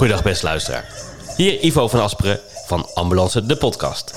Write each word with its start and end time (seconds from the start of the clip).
Goedendag 0.00 0.24
beste 0.24 0.44
luisteraar. 0.46 0.84
Hier 1.36 1.64
Ivo 1.64 1.88
van 1.88 2.00
Asperen 2.00 2.40
van 2.66 2.88
Ambulance 2.94 3.46
de 3.46 3.56
podcast. 3.56 4.12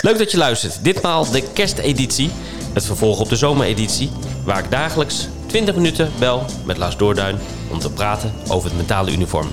Leuk 0.00 0.18
dat 0.18 0.30
je 0.30 0.36
luistert. 0.36 0.84
Ditmaal 0.84 1.30
de 1.30 1.42
kersteditie, 1.52 2.30
het 2.72 2.84
vervolg 2.84 3.20
op 3.20 3.28
de 3.28 3.36
zomereditie, 3.36 4.10
waar 4.44 4.58
ik 4.58 4.70
dagelijks 4.70 5.28
20 5.46 5.74
minuten 5.74 6.10
bel 6.18 6.44
met 6.64 6.76
Lars 6.76 6.96
Doorduin 6.96 7.38
om 7.70 7.78
te 7.78 7.90
praten 7.90 8.32
over 8.48 8.68
het 8.68 8.76
mentale 8.76 9.12
uniform. 9.12 9.48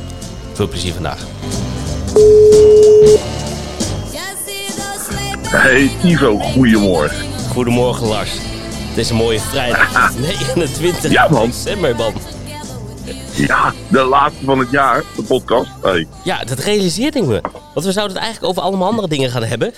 Veel 0.54 0.68
plezier 0.68 0.94
vandaag. 0.94 1.20
Hey 5.48 5.92
Ivo, 6.04 6.38
goedemorgen. 6.38 7.26
Goedemorgen 7.52 8.08
Lars. 8.08 8.32
Het 8.90 8.98
is 8.98 9.10
een 9.10 9.16
mooie 9.16 9.40
vrijdag. 9.40 10.14
29 10.20 11.12
Ja, 11.12 11.28
man. 11.30 11.46
december 11.46 11.96
man. 11.96 12.14
Ja, 13.48 13.74
de 13.92 14.02
laatste 14.04 14.46
van 14.46 14.60
het 14.60 14.72
jaar, 14.72 15.04
de 15.16 15.24
podcast. 15.28 15.72
Hey. 15.82 16.08
Ja, 16.24 16.44
dat 16.44 16.60
realiseerde 16.60 17.20
ik 17.20 17.26
me. 17.26 17.42
Want 17.74 17.86
we 17.86 17.92
zouden 17.92 18.16
het 18.16 18.26
eigenlijk 18.26 18.46
over 18.54 18.62
allemaal 18.62 18.88
andere 18.88 19.08
dingen 19.08 19.30
gaan 19.30 19.44
hebben. 19.44 19.74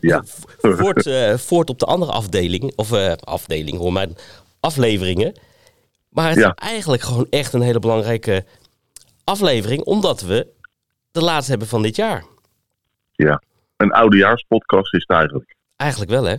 Ja. 0.00 0.24
voort, 0.60 1.06
eh, 1.06 1.36
voort 1.36 1.70
op 1.70 1.78
de 1.78 1.86
andere 1.86 2.12
afdeling. 2.12 2.72
Of 2.76 2.92
eh, 2.92 3.12
afdeling 3.12 3.78
hoor, 3.78 3.92
maar 3.92 4.06
afleveringen. 4.60 5.34
Maar 6.08 6.28
het 6.28 6.38
Ja. 6.38 6.48
is 6.56 6.68
eigenlijk 6.68 7.02
gewoon 7.02 7.26
echt 7.30 7.52
een 7.52 7.60
hele 7.60 7.78
belangrijke 7.78 8.44
aflevering. 9.24 9.82
Omdat 9.82 10.20
we 10.20 10.46
de 11.10 11.22
laatste 11.22 11.50
hebben 11.50 11.68
van 11.68 11.82
dit 11.82 11.96
jaar. 11.96 12.24
ja. 13.12 13.42
Een 13.76 13.92
oudejaarspodcast 13.92 14.94
is 14.94 15.00
het 15.06 15.18
eigenlijk. 15.18 15.56
Eigenlijk 15.76 16.10
wel 16.10 16.24
hè. 16.24 16.36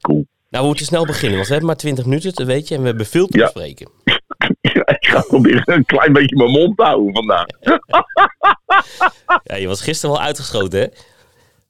Cool. 0.00 0.26
Nou, 0.50 0.62
we 0.62 0.66
moeten 0.68 0.86
snel 0.86 1.06
beginnen. 1.06 1.34
Want 1.34 1.46
we 1.46 1.52
hebben 1.52 1.70
maar 1.70 1.80
20 1.80 2.04
minuten, 2.04 2.34
dat 2.34 2.46
weet 2.46 2.68
je. 2.68 2.74
En 2.74 2.80
we 2.80 2.86
hebben 2.86 3.06
veel 3.06 3.26
te 3.26 3.38
Ja. 3.38 3.44
bespreken. 3.44 3.88
Ik 4.98 5.06
ga 5.06 5.20
proberen 5.20 5.74
een 5.74 5.84
klein 5.84 6.12
beetje 6.12 6.36
mijn 6.36 6.50
mond 6.50 6.76
te 6.76 6.82
houden 6.82 7.14
vandaag. 7.14 7.46
Ja, 9.44 9.56
je 9.56 9.66
was 9.66 9.80
gisteren 9.82 10.14
wel 10.16 10.24
uitgeschoten 10.24 10.80
hè. 10.80 10.86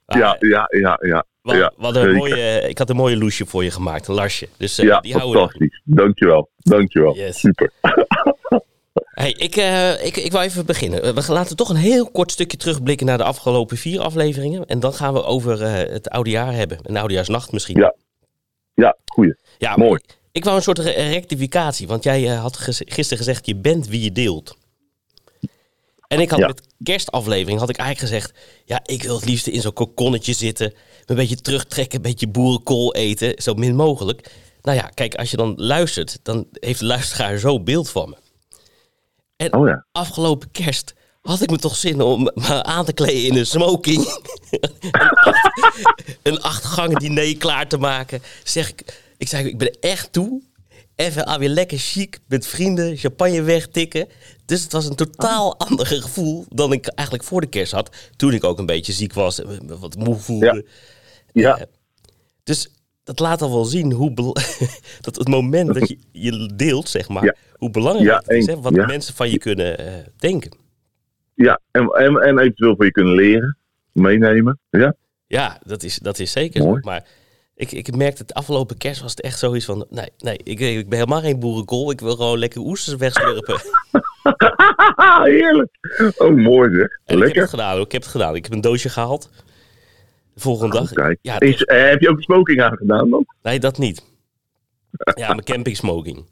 Maar 0.07 0.19
Ja, 0.19 0.37
ja, 0.39 0.67
ja, 0.81 0.99
ja. 1.01 1.25
we 1.43 1.71
hadden 1.79 2.03
een 2.03 2.09
zeker. 2.15 2.29
mooie, 2.29 2.69
ik 2.69 2.79
had 2.79 2.91
een 2.91 2.97
mooie 2.97 3.17
loesje 3.17 3.47
voor 3.47 3.65
je 3.65 3.71
gemaakt. 3.71 4.09
Een 4.09 4.15
Larsje. 4.15 4.49
Dus 4.57 4.79
eh, 4.79 4.87
Ja, 4.87 5.01
die 5.01 5.13
fantastisch. 5.19 5.81
Dankjewel. 5.85 6.51
Dankjewel. 6.57 7.17
Yes. 7.17 7.41
Super. 7.41 7.71
Hey, 9.11 9.31
ik, 9.39 9.57
eh, 9.57 10.05
ik, 10.07 10.17
ik 10.17 10.33
wou 10.33 10.45
even 10.45 10.67
beginnen. 10.67 11.03
Eh, 11.03 11.13
We 11.15 11.33
laten 11.33 11.57
toch 11.57 11.69
een 11.69 11.77
heel 11.77 12.11
kort 12.11 12.31
stukje 12.33 12.57
terugblikken 12.57 13.07
naar 13.07 13.19
de 13.19 13.25
afgelopen 13.25 13.77
vier 13.77 14.01
afleveringen. 14.01 14.67
En 14.67 14.81
dan 14.81 14.93
gaan 14.93 15.13
we 15.13 15.25
over 15.25 15.63
eh, 15.63 15.93
het 15.93 16.09
oude 16.11 16.31
jaar 16.31 16.53
hebben. 16.53 16.79
Een 16.83 16.97
oudejaarsnacht 16.97 17.53
misschien. 17.53 17.79
Ja. 17.79 17.95
Ja, 18.75 18.97
goeie. 19.05 19.35
Ja, 19.59 19.77
mooi. 19.77 20.01
Ik, 20.37 20.45
wou 20.45 20.57
een 20.57 20.63
soort 20.63 20.79
re- 20.79 20.91
rectificatie. 21.09 21.87
Want 21.87 22.05
jij 22.05 22.33
eh, 22.33 22.41
had 22.41 22.57
gisteren 22.57 23.19
gezegd, 23.19 23.47
je 23.47 23.57
bent 23.57 23.89
wie 23.89 24.03
je 24.03 24.13
deelt. 24.13 24.57
En 26.09 26.21
ik 26.21 26.31
had 26.31 26.39
Ja. 26.39 26.47
met 26.47 26.63
kerstaflevering 26.83 27.59
had 27.59 27.69
ik 27.69 27.77
eigenlijk 27.77 28.13
gezegd... 28.13 28.39
Ja, 28.65 28.81
ik 28.85 29.03
wil 29.03 29.15
het 29.17 29.25
liefst 29.25 29.47
in 29.47 29.61
zo'n 29.61 29.73
kokonnetje 29.73 30.33
zitten. 30.33 30.75
Een 31.07 31.17
beetje 31.17 31.37
terugtrekken, 31.37 31.97
een 31.97 32.03
beetje 32.03 32.29
boerenkool 32.29 32.95
eten. 32.95 33.43
Zo 33.43 33.55
min 33.55 33.77
mogelijk. 33.77 34.31
Nou 34.63 34.77
ja, 34.77 34.91
kijk, 34.95 35.15
als 35.15 35.31
je 35.31 35.37
dan 35.37 35.55
luistert... 35.57 36.19
dan 36.23 36.47
heeft 36.53 36.79
de 36.79 36.85
luisteraar 36.87 37.39
zo 37.39 37.61
beeld 37.61 37.91
van 37.91 38.09
me. 38.09 38.17
En 39.37 39.55
Oh 39.55 39.69
ja. 39.69 39.87
afgelopen 39.93 40.51
kerst 40.51 40.95
had 41.23 41.43
ik 41.43 41.51
me 41.51 41.59
toch 41.59 41.77
zin 41.77 42.01
om 42.01 42.23
me 42.35 42.63
aan 42.63 42.85
te 42.85 42.93
kleden 42.93 43.25
in 43.25 43.37
een 43.37 43.47
smoking. 43.47 44.07
een, 46.23 46.41
acht, 46.43 46.79
een 46.79 46.95
diner 46.95 47.37
klaar 47.37 47.69
te 47.69 47.79
maken. 47.79 48.23
Zeg 48.45 48.69
ik, 48.69 49.05
ik 49.19 49.29
zei, 49.29 49.49
ik 49.49 49.59
ben 49.59 49.69
er 49.71 49.77
echt 49.81 50.13
toe. 50.13 50.43
Even 50.95 51.27
aan 51.27 51.39
weer 51.39 51.49
lekker 51.49 51.79
chic 51.79 52.19
met 52.29 52.47
vrienden, 52.47 52.97
champagne 52.97 53.43
wegtikken. 53.43 54.09
Dus 54.45 54.63
het 54.63 54.73
was 54.73 54.87
een 54.89 54.95
totaal 54.95 55.59
ander 55.59 55.87
gevoel 55.87 56.45
dan 56.49 56.73
ik 56.73 56.87
eigenlijk 56.87 57.29
voor 57.29 57.41
de 57.41 57.47
kerst 57.47 57.73
had. 57.73 57.97
Toen 58.17 58.33
ik 58.33 58.45
ook 58.45 58.59
een 58.59 58.67
beetje 58.67 58.93
ziek 58.93 59.13
was 59.13 59.41
en 59.43 59.67
me 59.67 59.79
wat 59.79 59.97
moe 59.97 60.15
voelde. 60.15 60.67
Ja. 61.33 61.57
Eh, 61.59 61.63
dus 62.43 62.69
dat 63.05 63.19
laat 63.19 63.43
al 63.43 63.51
wel 63.51 63.65
zien 63.65 63.93
hoe 63.93 64.15
dat 65.01 65.17
het 65.17 65.29
moment 65.29 65.75
dat 65.75 65.89
je 65.89 65.99
je 66.13 66.53
deelt, 66.57 66.89
zeg 66.89 67.09
maar, 67.09 67.25
Ja. 67.25 67.35
hoe 67.53 67.71
belangrijk 67.71 68.09
Ja, 68.09 68.17
het 68.17 68.29
is. 68.29 68.47
Hè? 68.47 68.61
Wat 68.61 68.75
Ja. 68.75 68.87
mensen 68.87 69.15
van 69.15 69.31
je 69.31 69.39
kunnen 69.39 69.79
eh, 69.79 69.93
denken. 70.17 70.57
Ja, 71.35 71.61
en, 71.71 71.87
en, 71.89 72.17
en 72.17 72.39
eventueel 72.39 72.77
voor 72.77 72.85
je 72.85 72.91
kunnen 72.91 73.15
leren. 73.15 73.59
Meenemen. 73.93 74.59
Ja. 74.71 74.95
Ja, 75.27 75.61
dat 75.65 75.83
is, 75.83 75.99
dat 75.99 76.19
is 76.19 76.33
zeker 76.33 76.63
Mooi. 76.63 76.81
zo. 76.83 76.89
Maar 76.91 77.07
ik, 77.57 77.73
ik 77.73 77.97
merkte 77.97 78.23
het 78.23 78.35
afgelopen 78.35 78.77
kerst 78.77 79.01
was 79.01 79.11
het 79.11 79.21
echt 79.21 79.39
zoiets 79.39 79.65
van... 79.65 79.87
Nee, 79.91 80.09
nee 80.19 80.37
ik, 80.43 80.61
ik 80.61 80.89
ben 80.89 80.99
helemaal 80.99 81.21
geen 81.21 81.41
boerenkool. 81.41 81.91
Ik 81.91 82.01
wil 82.01 82.17
gewoon 82.17 82.39
lekker 82.39 82.61
oesters 82.61 82.97
wegslurpen. 82.97 83.61
Heerlijk. 85.25 85.71
Oh, 86.17 86.35
mooi 86.37 86.71
zeg. 86.75 86.81
En 86.81 86.89
ik 86.89 87.07
heb 87.07 87.19
Lekker. 87.19 87.41
het 87.41 87.51
gedaan. 87.51 87.81
Ik 87.81 87.93
heb 87.93 88.03
het 88.03 88.11
gedaan. 88.11 88.35
Ik 88.35 88.45
heb 88.45 88.53
een 88.53 88.61
doosje 88.61 88.89
gehaald. 88.89 89.31
De 90.35 90.41
volgende 90.41 90.77
dag... 90.79 90.93
Kijk. 90.93 91.19
Ja, 91.23 91.41
Is, 91.41 91.63
eh, 91.63 91.89
heb 91.89 92.01
je 92.01 92.09
ook 92.09 92.23
smoking 92.23 92.63
aangedaan 92.63 93.11
dan? 93.11 93.27
nee, 93.43 93.61
dat 93.61 93.79
niet. 93.79 94.03
Ja, 95.15 95.27
mijn 95.29 95.45
camping 95.45 95.77
smoking. 95.77 96.25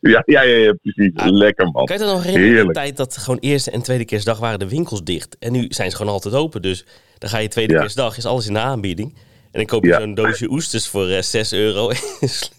Ja, 0.00 0.22
ja, 0.26 0.42
ja, 0.42 0.56
ja 0.56 0.72
precies. 0.82 1.12
Ah. 1.14 1.30
Lekker 1.30 1.70
man. 1.70 1.84
Kan 1.84 1.98
je 1.98 2.04
dat 2.04 2.14
nog 2.14 2.24
herinneren? 2.24 2.66
De 2.66 2.72
tijd 2.72 2.96
dat 2.96 3.16
gewoon 3.16 3.38
eerste 3.40 3.70
en 3.70 3.82
tweede 3.82 4.04
kerstdag 4.04 4.38
waren 4.38 4.58
de 4.58 4.68
winkels 4.68 5.02
dicht. 5.04 5.36
En 5.38 5.52
nu 5.52 5.66
zijn 5.68 5.90
ze 5.90 5.96
gewoon 5.96 6.12
altijd 6.12 6.34
open. 6.34 6.62
Dus 6.62 6.84
dan 7.18 7.30
ga 7.30 7.38
je 7.38 7.48
tweede 7.48 7.72
Ja. 7.72 7.80
kerstdag, 7.80 8.16
is 8.16 8.26
alles 8.26 8.46
in 8.46 8.52
de 8.52 8.58
aanbieding. 8.58 9.16
En 9.56 9.62
dan 9.62 9.70
koop 9.70 9.84
je 9.84 9.90
Ja. 9.90 10.00
zo'n 10.00 10.14
doosje 10.14 10.50
oesters 10.50 10.88
voor 10.88 11.08
eh 11.08 11.22
6 11.22 11.52
euro. 11.52 11.88
dus 12.20 12.50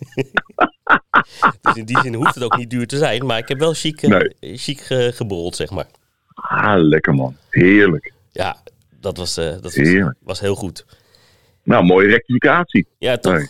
in 1.73 1.85
die 1.85 1.99
zin 2.01 2.13
hoeft 2.13 2.35
het 2.35 2.43
ook 2.43 2.57
niet 2.57 2.69
duur 2.69 2.87
te 2.87 2.97
zijn. 2.97 3.25
Maar 3.25 3.37
ik 3.37 3.47
heb 3.47 3.59
wel 3.59 3.73
chic, 3.73 3.99
chic 4.39 4.79
ge- 4.81 5.11
geborreld, 5.15 5.55
zeg 5.55 5.69
maar. 5.69 5.85
Ah, 6.33 6.75
lekker 6.81 7.13
man. 7.13 7.35
Heerlijk. 7.49 8.13
Ja, 8.31 8.57
dat 8.99 9.17
was, 9.17 9.37
eh, 9.37 9.45
dat 9.45 9.61
was, 9.63 9.73
Heerlijk. 9.75 10.17
was 10.21 10.39
heel 10.39 10.55
goed. 10.55 10.85
Nou, 11.63 11.85
mooie 11.85 12.07
rectificatie. 12.07 12.87
Ja, 12.97 13.17
toch? 13.17 13.33
Nee. 13.33 13.47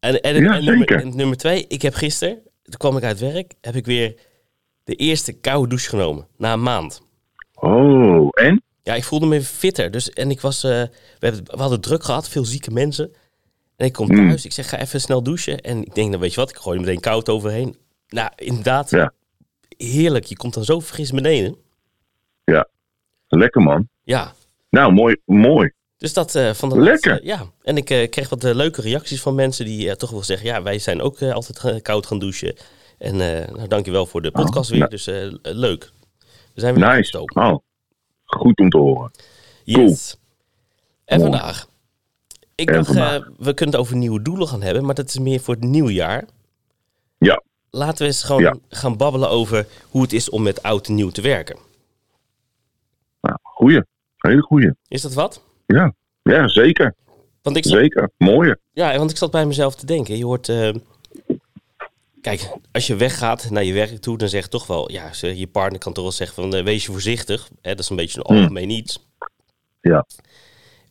En, 0.00 0.20
en, 0.20 0.42
Ja, 0.42 0.54
en 0.56 0.64
nummer, 0.64 0.90
en 0.90 1.16
nummer 1.16 1.36
twee, 1.36 1.64
ik 1.68 1.82
heb 1.82 1.94
gisteren, 1.94 2.34
toen 2.62 2.78
kwam 2.78 2.96
ik 2.96 3.02
uit 3.02 3.18
werk, 3.20 3.52
heb 3.60 3.74
ik 3.74 3.84
weer 3.86 4.14
de 4.84 4.94
eerste 4.94 5.32
koude 5.32 5.68
douche 5.68 5.88
genomen. 5.88 6.26
Na 6.36 6.52
een 6.52 6.62
maand. 6.62 7.02
Oh, 7.54 8.28
en? 8.32 8.62
Ja, 8.86 8.94
ik 8.94 9.04
voelde 9.04 9.26
me 9.26 9.42
fitter. 9.42 9.90
Dus, 9.90 10.10
en 10.10 10.30
ik 10.30 10.40
was, 10.40 10.64
eh, 10.64 10.70
we, 10.70 10.90
hebben, 11.18 11.44
we 11.44 11.60
hadden 11.60 11.80
druk 11.80 12.04
gehad, 12.04 12.28
veel 12.28 12.44
zieke 12.44 12.70
mensen. 12.70 13.14
En 13.76 13.86
ik 13.86 13.92
kom 13.92 14.06
Mm. 14.10 14.28
thuis, 14.28 14.44
ik 14.44 14.52
zeg 14.52 14.68
ga 14.68 14.78
even 14.80 15.00
snel 15.00 15.22
douchen. 15.22 15.60
En 15.60 15.78
ik 15.84 15.94
denk, 15.94 16.08
nou 16.08 16.20
weet 16.20 16.34
je 16.34 16.40
wat, 16.40 16.50
ik 16.50 16.56
gooi 16.56 16.78
er 16.78 16.84
meteen 16.84 17.00
koud 17.00 17.28
overheen. 17.28 17.76
Nou, 18.08 18.30
inderdaad, 18.36 18.90
Ja. 18.90 19.12
heerlijk. 19.76 20.24
Je 20.24 20.36
komt 20.36 20.54
dan 20.54 20.64
zo 20.64 20.80
fris 20.80 21.10
beneden. 21.10 21.56
Lekker 23.28 23.62
man. 23.62 23.88
Ja, 24.02 24.32
Nou, 24.70 24.92
mooi. 24.92 25.16
mooi. 25.24 25.70
dus 25.96 26.12
dat 26.12 26.34
eh, 26.34 26.52
van 26.52 26.68
de 26.68 26.80
Lekker. 26.80 27.10
laatste- 27.10 27.26
ja, 27.28 27.46
en 27.62 27.76
ik 27.76 27.90
eh, 27.90 28.08
kreeg 28.10 28.28
wat 28.28 28.42
leuke 28.42 28.80
reacties 28.80 29.20
van 29.20 29.34
mensen 29.34 29.64
die 29.64 29.96
toch 29.96 30.10
wel 30.10 30.22
zeggen... 30.22 30.46
ja, 30.46 30.62
wij 30.62 30.78
zijn 30.78 31.00
ook 31.02 31.22
altijd 31.22 31.82
koud 31.82 32.06
gaan 32.06 32.18
douchen. 32.18 32.54
En 32.98 33.16
nou, 33.16 33.68
dankjewel 33.68 34.06
voor 34.06 34.22
de 34.22 34.30
podcast 34.30 34.70
weer. 34.70 34.78
ja. 34.78 34.86
Dus 34.86 35.06
leuk. 35.42 35.90
We 36.54 36.60
zijn 36.60 36.74
weer 36.74 36.94
Nice. 36.96 37.20
Oh, 37.20 37.56
goed 38.26 38.58
om 38.58 38.70
te 38.70 38.78
horen. 38.78 39.10
cool. 39.72 39.86
Yes. 39.88 40.16
En 41.04 41.20
vandaag. 41.20 41.68
Ik 42.54 42.68
En 42.68 42.74
dacht, 42.74 42.86
vandaag. 42.86 43.20
eh, 43.20 43.26
we 43.38 43.54
kunnen 43.54 43.74
het 43.74 43.84
over 43.84 43.96
nieuwe 43.96 44.22
doelen 44.22 44.48
gaan 44.48 44.62
hebben, 44.62 44.84
maar 44.84 44.94
dat 44.94 45.08
is 45.08 45.18
meer 45.18 45.40
voor 45.40 45.54
het 45.54 45.64
nieuwjaar. 45.64 46.24
Ja. 47.18 47.42
Laten 47.70 47.98
we 47.98 48.04
eens 48.04 48.22
gewoon 48.22 48.42
Ja. 48.42 48.56
gaan 48.68 48.96
babbelen 48.96 49.28
over 49.30 49.66
hoe 49.90 50.02
het 50.02 50.12
is 50.12 50.30
om 50.30 50.42
met 50.42 50.62
oud 50.62 50.86
en 50.88 50.94
nieuw 50.94 51.10
te 51.10 51.20
werken. 51.22 51.56
Nou, 53.20 53.38
goeie. 53.42 53.82
Hele 54.16 54.42
goeie. 54.42 54.72
Is 54.88 55.02
dat 55.02 55.14
wat? 55.14 55.42
Ja. 55.66 55.94
Ja, 56.22 56.48
zeker. 56.48 56.94
Want 57.42 57.56
ik 57.56 57.64
zat, 57.64 57.78
Zeker. 57.78 58.10
Mooie. 58.18 58.58
ja, 58.72 58.98
want 58.98 59.10
ik 59.10 59.16
zat 59.16 59.30
bij 59.30 59.46
mezelf 59.46 59.74
te 59.74 59.86
denken. 59.86 60.16
Je 60.16 60.24
hoort, 60.24 60.48
eh, 60.48 60.74
kijk, 62.26 62.52
als 62.72 62.86
je 62.86 62.96
weggaat 62.96 63.50
naar 63.50 63.64
je 63.64 63.72
werk 63.72 64.00
toe, 64.00 64.18
dan 64.18 64.28
zegt 64.28 64.50
toch 64.50 64.66
wel, 64.66 64.92
ja, 64.92 65.10
je 65.20 65.46
partner 65.46 65.80
kan 65.80 65.92
toch 65.92 66.04
wel 66.04 66.12
zeggen 66.12 66.42
van, 66.42 66.54
eh, 66.54 66.64
wees 66.64 66.84
je 66.84 66.92
voorzichtig. 66.92 67.50
Hè, 67.62 67.70
dat 67.70 67.78
is 67.78 67.88
een 67.88 67.96
beetje 67.96 68.18
een 68.18 68.26
Hmm. 68.26 68.36
algemeen 68.36 68.70
iets. 68.70 69.06
Ja. 69.80 70.06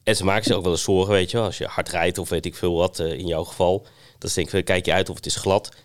En 0.04 0.16
ze 0.16 0.26
maken 0.26 0.44
zich 0.44 0.56
ook 0.56 0.64
wel 0.64 0.72
eens 0.72 0.84
zorgen, 0.84 1.14
weet 1.14 1.32
je. 1.32 1.40
Als 1.40 1.58
je 1.58 1.66
hard 1.66 1.90
rijdt 1.90 2.18
of 2.18 2.30
weet 2.30 2.46
ik 2.46 2.56
veel 2.56 2.76
wat, 2.76 3.00
eh, 3.00 3.12
in 3.12 3.28
jouw 3.28 3.44
geval. 3.44 3.88
Dan 4.18 4.30
denk 4.34 4.52
ik, 4.52 4.66
kijk 4.66 4.86
je 4.86 4.94
uit 4.94 5.10
of 5.10 5.16
het 5.16 5.26
is 5.26 5.36
glad. 5.36 5.76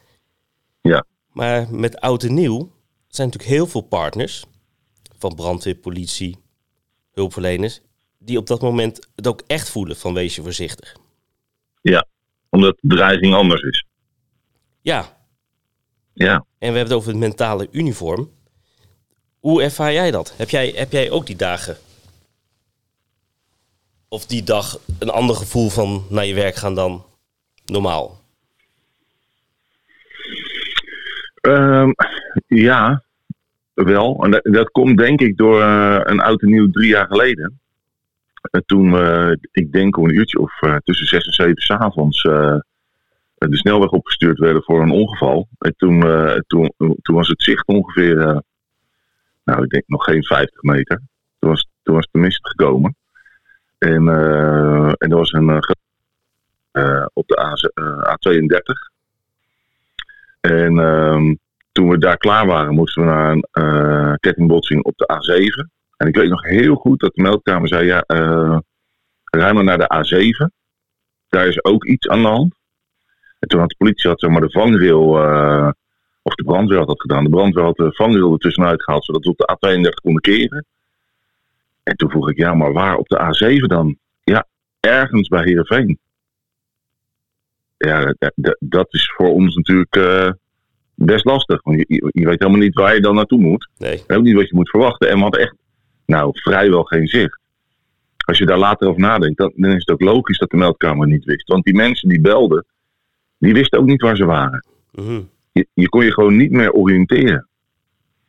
Ja. 0.81 1.05
Maar 1.33 1.75
met 1.75 2.01
oud 2.01 2.23
en 2.23 2.35
nieuw 2.35 2.73
zijn 3.09 3.27
natuurlijk 3.29 3.55
heel 3.55 3.67
veel 3.67 3.81
partners. 3.81 4.45
Van 5.19 5.35
brandweer, 5.35 5.75
politie, 5.75 6.39
hulpverleners. 7.13 7.81
Die 8.19 8.39
op 8.39 8.47
dat 8.47 8.61
moment 8.61 9.09
het 9.15 9.27
ook 9.27 9.43
echt 9.47 9.71
voelen 9.71 9.97
van 9.97 10.15
wees 10.15 10.35
je 10.35 10.43
voorzichtig. 10.43 10.97
Omdat 12.51 12.77
de 12.81 12.95
dreiging 12.95 13.35
anders 13.35 13.63
is. 13.63 13.85
Ja, 14.81 15.20
Ja. 16.25 16.35
en 16.35 16.45
we 16.59 16.65
hebben 16.65 16.83
het 16.83 16.93
over 16.93 17.11
het 17.11 17.19
mentale 17.19 17.69
uniform. 17.71 18.31
Hoe 19.39 19.63
ervaar 19.63 19.93
jij 19.93 20.11
dat? 20.11 20.35
Heb 20.37 20.51
jij, 20.51 20.73
heb 20.75 20.93
jij 20.93 21.11
ook 21.11 21.27
die 21.27 21.37
dagen? 21.37 21.77
Of 24.09 24.27
die 24.27 24.43
dag 24.43 24.79
een 24.99 25.11
ander 25.11 25.37
gevoel 25.37 25.69
van 25.69 26.05
naar 26.09 26.27
je 26.27 26.35
werk 26.35 26.55
gaan 26.55 26.75
dan 26.75 27.05
normaal? 27.65 28.21
Ehm, 31.41 31.91
ja. 32.47 33.03
wel. 33.75 34.25
En 34.25 34.31
dat, 34.31 34.45
dat 34.45 34.71
komt 34.71 34.99
denk 34.99 35.21
ik 35.21 35.37
door 35.37 35.61
eh, 35.61 36.01
een 36.03 36.21
oud 36.21 36.43
en 36.43 36.51
nieuw 36.51 36.71
drie 36.71 36.89
jaar 36.89 37.07
geleden. 37.07 37.61
Eh, 38.51 38.61
toen 38.67 38.93
we, 38.93 39.39
ik 39.53 39.73
denk 39.73 39.97
om 39.97 40.05
een 40.05 40.15
uurtje 40.15 40.39
of 40.39 40.63
eh, 40.63 40.77
tussen 40.77 41.07
zes 41.07 41.27
en 41.27 41.33
zeven 41.33 41.63
s'avonds 41.63 42.23
eh 42.23 42.59
de 43.49 43.57
snelweg 43.57 43.91
opgestuurd 43.91 44.39
werden 44.39 44.63
voor 44.63 44.83
een 44.83 44.91
ongeval. 44.91 45.49
En 45.59 45.75
toen, 45.77 46.03
eh, 46.03 46.39
toen, 46.47 46.73
toen 46.77 47.15
was 47.17 47.29
het 47.29 47.43
zicht 47.43 47.67
ongeveer, 47.67 48.19
eh, 48.19 48.39
nou 49.45 49.63
ik 49.63 49.71
denk 49.71 49.85
nog 49.87 50.05
geen 50.05 50.25
50 50.25 50.63
meter. 50.63 51.03
Toen 51.39 51.51
was, 51.51 51.69
toen 51.83 51.95
was 51.95 52.09
de 52.11 52.19
mist 52.19 52.49
gekomen. 52.49 52.97
En, 53.79 54.09
eh, 54.09 54.89
en 54.89 55.11
er 55.11 55.17
was 55.17 55.33
een 55.33 55.49
eh, 55.51 55.59
eh, 56.71 57.07
op 57.13 57.29
de 57.29 57.41
A, 57.41 57.53
eh, 57.75 58.13
A32. 58.13 58.91
En 60.41 60.79
ehm, 60.79 61.35
toen 61.73 61.89
we 61.89 61.99
daar 61.99 62.17
klaar 62.17 62.47
waren, 62.47 62.75
moesten 62.75 63.03
we 63.03 63.09
naar 63.09 63.31
een 63.31 63.47
eh, 63.51 64.15
kettingbotsing 64.17 64.85
op 64.85 64.97
de 64.97 65.13
A7. 65.13 65.69
En 65.97 66.09
ik 66.09 66.17
weet 66.17 66.29
nog 66.29 66.45
heel 66.45 66.75
goed 66.75 67.01
dat 67.01 67.15
de 67.15 67.23
meldkamer 67.23 67.69
zei: 67.69 67.87
ja, 67.87 68.01
eh 68.01 68.59
rij 69.25 69.53
maar 69.53 69.65
naar 69.65 69.79
de 69.79 69.95
A7. 69.95 70.51
Daar 71.29 71.47
is 71.47 71.65
ook 71.65 71.85
iets 71.85 72.09
aan 72.09 72.23
de 72.23 72.29
hand. 72.29 72.55
En 73.41 73.49
toen 73.49 73.61
had 73.61 73.69
de 73.69 73.77
politie 73.79 74.11
had, 74.11 74.21
zeg 74.21 74.31
maar, 74.31 74.41
de 74.41 74.51
vangrail, 74.51 75.23
eh, 75.23 75.71
of 76.23 76.35
de 76.35 76.45
brandweer 76.45 76.79
had 76.79 76.89
dat 76.89 77.01
gedaan. 77.01 77.25
De 77.25 77.31
brandweer 77.31 77.65
had 77.65 77.77
de 77.77 77.93
vangrail 77.93 78.33
er 78.33 78.39
tussenuit 78.39 78.83
gehaald, 78.83 79.05
zodat 79.05 79.25
we 79.25 79.31
op 79.31 79.39
de 79.39 79.53
A32 79.53 80.01
konden 80.03 80.23
keren. 80.23 80.65
En 81.83 81.97
toen 81.97 82.11
vroeg 82.11 82.31
ik, 82.31 82.37
ja, 82.37 82.55
maar 82.55 82.73
waar 82.73 82.97
op 82.97 83.09
de 83.09 83.19
A7 83.19 83.67
dan? 83.67 83.97
Ja, 84.25 84.47
ergens 84.81 85.29
bij 85.29 85.45
Heerenveen. 85.45 85.99
Ja, 87.77 88.15
dat, 88.59 88.95
is 88.95 89.13
voor 89.17 89.29
ons 89.29 89.55
natuurlijk 89.55 89.97
eh, 89.97 90.31
best 90.95 91.25
lastig. 91.25 91.63
Want 91.63 91.85
je, 91.89 92.11
weet 92.13 92.39
helemaal 92.39 92.61
niet 92.61 92.75
waar 92.75 92.95
je 92.95 93.01
dan 93.01 93.15
naartoe 93.15 93.41
moet. 93.41 93.69
Nee. 93.79 94.03
En 94.07 94.17
ook 94.17 94.23
niet 94.23 94.35
wat 94.35 94.49
je 94.49 94.55
moet 94.55 94.71
verwachten. 94.71 95.09
En 95.09 95.17
we 95.17 95.23
hadden 95.23 95.41
echt, 95.41 95.55
nou, 96.07 96.31
vrijwel 96.33 96.83
geen 96.83 97.07
zicht. 97.07 97.39
Als 98.25 98.39
je 98.39 98.47
daar 98.47 98.59
later 98.59 98.89
over 98.89 99.01
nadenkt, 99.01 99.39
dan, 99.39 99.53
dan 99.57 99.71
is 99.71 99.79
het 99.87 99.91
ook 99.91 100.01
logisch 100.01 100.39
dat 100.39 100.51
de 100.51 100.57
meldkamer 100.57 101.07
niet 101.07 101.25
wist. 101.25 101.49
Want 101.49 101.65
die 101.65 101.75
mensen 101.75 102.09
die 102.09 102.21
belden, 102.21 102.65
die 103.41 103.53
wisten 103.53 103.79
ook 103.79 103.87
niet 103.87 104.03
waar 104.03 104.17
ze 104.17 104.25
waren. 104.25 104.65
Mhm. 104.93 105.21
Je, 105.53 105.67
je 105.75 105.89
kon 105.89 106.05
je 106.05 106.13
gewoon 106.13 106.37
niet 106.37 106.51
meer 106.51 106.73
oriënteren. 106.73 107.49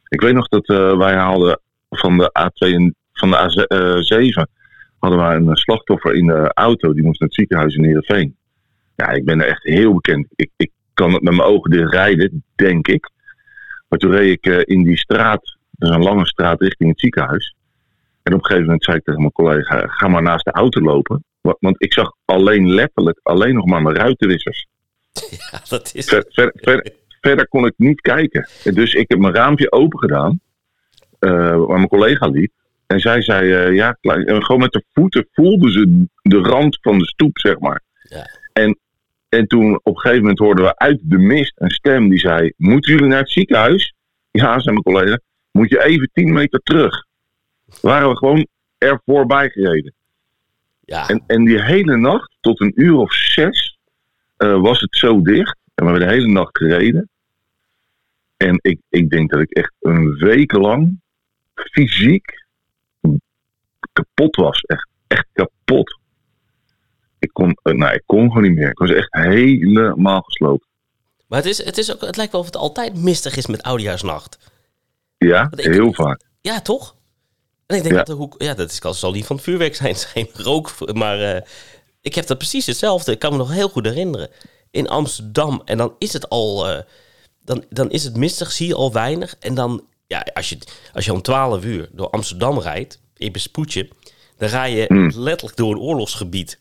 Ik 0.07 0.21
weet 0.21 0.33
nog 0.33 0.47
dat 0.47 0.67
eh, 0.67 0.97
wij 0.97 1.15
haalden 1.15 1.59
van 1.89 2.17
de 2.17 2.31
A2 2.39 2.73
en 2.73 2.95
van 3.13 3.29
de 3.29 3.37
A7 3.37 4.51
hadden 4.99 5.19
we 5.45 5.49
een 5.51 5.55
slachtoffer 5.55 6.13
in 6.13 6.27
de 6.27 6.51
auto. 6.53 6.93
Die 6.93 7.03
moest 7.03 7.19
naar 7.19 7.29
het 7.29 7.37
ziekenhuis 7.37 7.75
in 7.75 7.83
Heerenveen. 7.83 8.35
Ja, 8.95 9.09
ik 9.09 9.25
ben 9.25 9.41
er 9.41 9.47
echt 9.47 9.63
heel 9.63 9.93
bekend. 9.93 10.27
Ik, 10.35 10.49
ik 10.57 10.71
kan 10.93 11.13
het 11.13 11.21
met 11.21 11.33
mijn 11.35 11.47
ogen 11.47 11.71
dicht 11.71 11.91
rijden, 11.91 12.43
denk 12.55 12.87
ik. 12.87 13.09
Maar 13.87 13.99
toen 13.99 14.11
reed 14.11 14.31
ik 14.31 14.45
eh, 14.45 14.75
in 14.75 14.83
die 14.83 14.97
straat, 14.97 15.57
dat 15.71 15.89
is 15.89 15.95
een 15.95 16.03
lange 16.03 16.25
straat 16.27 16.61
richting 16.61 16.89
het 16.89 16.99
ziekenhuis. 16.99 17.55
En 18.23 18.33
op 18.33 18.39
een 18.39 18.45
gegeven 18.45 18.65
moment 18.65 18.83
zei 18.83 18.97
ik 18.97 19.03
tegen 19.03 19.19
mijn 19.19 19.31
collega, 19.33 19.87
ga 19.87 20.07
maar 20.07 20.21
naast 20.21 20.45
de 20.45 20.51
auto 20.51 20.81
lopen. 20.81 21.23
Wa- 21.41 21.55
Want 21.59 21.83
ik 21.83 21.93
zag 21.93 22.11
alleen 22.25 22.69
letterlijk, 22.73 23.19
alleen 23.23 23.55
nog 23.55 23.65
maar 23.65 23.81
mijn 23.81 23.95
ruitenwissers. 23.95 24.67
Ja, 25.51 25.61
dat 25.69 25.91
is... 25.93 26.05
Ver- 26.05 26.25
ver- 26.29 26.53
ver- 26.55 26.91
verder 27.21 27.47
kon 27.47 27.65
ik 27.65 27.73
niet 27.77 28.01
kijken. 28.01 28.49
Dus 28.63 28.93
ik 28.93 29.09
heb 29.09 29.19
mijn 29.19 29.33
raampje 29.33 29.71
open 29.71 29.99
gedaan, 29.99 30.39
eh, 31.19 31.29
waar 31.55 31.77
mijn 31.77 31.87
collega 31.87 32.27
liep. 32.27 32.51
En 32.87 32.99
zij 32.99 33.21
zei, 33.21 33.53
eh, 33.53 33.75
ja, 33.75 33.97
en 34.01 34.43
gewoon 34.45 34.61
met 34.61 34.71
de 34.71 34.83
voeten 34.93 35.27
voelden 35.33 35.71
ze 35.71 36.05
de 36.21 36.37
rand 36.37 36.77
van 36.81 36.97
de 36.97 37.05
stoep, 37.05 37.37
zeg 37.37 37.59
maar. 37.59 37.81
Ja. 38.01 38.25
En, 38.53 38.79
en 39.29 39.47
toen 39.47 39.79
op 39.83 39.95
een 39.95 40.01
gegeven 40.01 40.21
moment 40.21 40.39
hoorden 40.39 40.65
we 40.65 40.77
uit 40.77 40.99
de 41.03 41.17
mist 41.17 41.53
een 41.55 41.69
stem 41.69 42.09
die 42.09 42.19
zei, 42.19 42.53
moeten 42.57 42.93
jullie 42.93 43.07
naar 43.07 43.19
het 43.19 43.31
ziekenhuis? 43.31 43.93
Ja, 44.31 44.59
zei 44.59 44.75
mijn 44.75 44.95
collega, 44.95 45.19
moet 45.51 45.69
je 45.69 45.83
even 45.83 46.09
10 46.13 46.33
meter 46.33 46.59
terug. 46.63 47.05
Waren 47.81 48.09
we 48.09 48.17
gewoon 48.17 48.47
er 48.77 49.01
voorbij 49.05 49.49
gereden. 49.49 49.93
Ja, 50.79 51.07
En, 51.07 51.23
en 51.27 51.45
die 51.45 51.61
hele 51.61 51.97
nacht, 51.97 52.31
tot 52.39 52.61
een 52.61 52.73
uur 52.75 52.95
of 52.95 53.13
zes, 53.13 53.70
was 54.47 54.79
het 54.79 54.95
zo 54.95 55.21
dicht. 55.21 55.57
En 55.75 55.85
we 55.85 55.91
hebben 55.91 56.07
de 56.07 56.13
hele 56.13 56.27
nacht 56.31 56.57
gereden. 56.57 57.09
En 58.37 58.59
ik, 58.61 58.79
ik 58.89 59.09
denk 59.09 59.29
dat 59.31 59.39
ik 59.39 59.51
echt 59.51 59.73
een 59.79 60.15
week 60.17 60.51
lang 60.51 60.99
fysiek 61.53 62.45
kapot 63.93 64.35
was. 64.35 64.61
Echt, 64.61 64.87
echt 65.07 65.27
kapot. 65.33 65.99
Ik 67.19 67.29
kon, 67.33 67.57
eh, 67.63 67.73
nou, 67.73 67.93
ik 67.93 68.03
kon 68.05 68.27
gewoon 68.27 68.43
niet 68.43 68.55
meer. 68.57 68.69
Ik 68.69 68.77
was 68.77 68.91
echt 68.91 69.13
helemaal 69.13 70.21
gesloopt. 70.21 70.65
maar 71.27 71.39
het, 71.39 71.47
is, 71.47 71.63
het, 71.63 71.77
is 71.77 71.93
ook, 71.93 72.01
het 72.01 72.17
lijkt 72.17 72.31
wel 72.31 72.41
of 72.41 72.47
het 72.47 72.55
altijd 72.57 72.95
mistig 72.95 73.35
is 73.35 73.45
met 73.47 73.63
Oudejaarsnacht. 73.63 74.51
Ja, 75.17 75.51
heel 75.55 75.93
vaak. 75.93 76.23
Ja, 76.41 76.61
toch? 76.61 76.95
En 77.65 77.75
ik 77.75 77.81
denk 77.81 77.95
Ja. 77.95 77.97
dat 77.97 78.07
de 78.07 78.13
hoek... 78.13 78.35
Ja, 78.37 78.53
dat 78.53 78.69
is, 78.69 78.99
zal 78.99 79.11
niet 79.11 79.25
van 79.25 79.35
het 79.35 79.45
vuurwerk 79.45 79.75
zijn. 79.75 79.89
Het 79.89 79.97
is 79.97 80.05
geen 80.05 80.29
rook. 80.33 80.93
Maar 80.93 81.19
eh, 81.19 81.41
ik 82.01 82.15
heb 82.15 82.27
dat 82.27 82.37
precies 82.37 82.65
hetzelfde. 82.65 83.11
Ik 83.11 83.19
kan 83.19 83.31
me 83.31 83.37
nog 83.37 83.51
heel 83.51 83.69
goed 83.69 83.85
herinneren. 83.85 84.29
In 84.71 84.89
Amsterdam. 84.89 85.61
En 85.65 85.77
dan 85.77 85.95
is 85.97 86.13
het 86.13 86.29
al... 86.29 86.67
eh, 86.69 86.81
dan, 87.43 87.63
dan 87.69 87.91
is 87.91 88.03
het 88.03 88.15
mistig, 88.17 88.51
zie 88.51 88.67
je 88.67 88.75
al 88.75 88.91
weinig. 88.93 89.35
En 89.39 89.55
dan... 89.55 89.85
Ja, 90.07 90.25
als 90.33 90.49
je, 90.49 90.57
als 90.93 91.05
je 91.05 91.13
om 91.13 91.21
12 91.21 91.63
uur 91.63 91.89
door 91.91 92.09
Amsterdam 92.09 92.59
rijdt... 92.59 92.99
In 93.17 93.31
bespoetje... 93.31 93.89
Dan 94.37 94.49
rij 94.49 94.75
je 94.75 94.85
Hmm. 94.87 95.11
letterlijk 95.15 95.57
door 95.57 95.71
een 95.71 95.79
oorlogsgebied. 95.79 96.59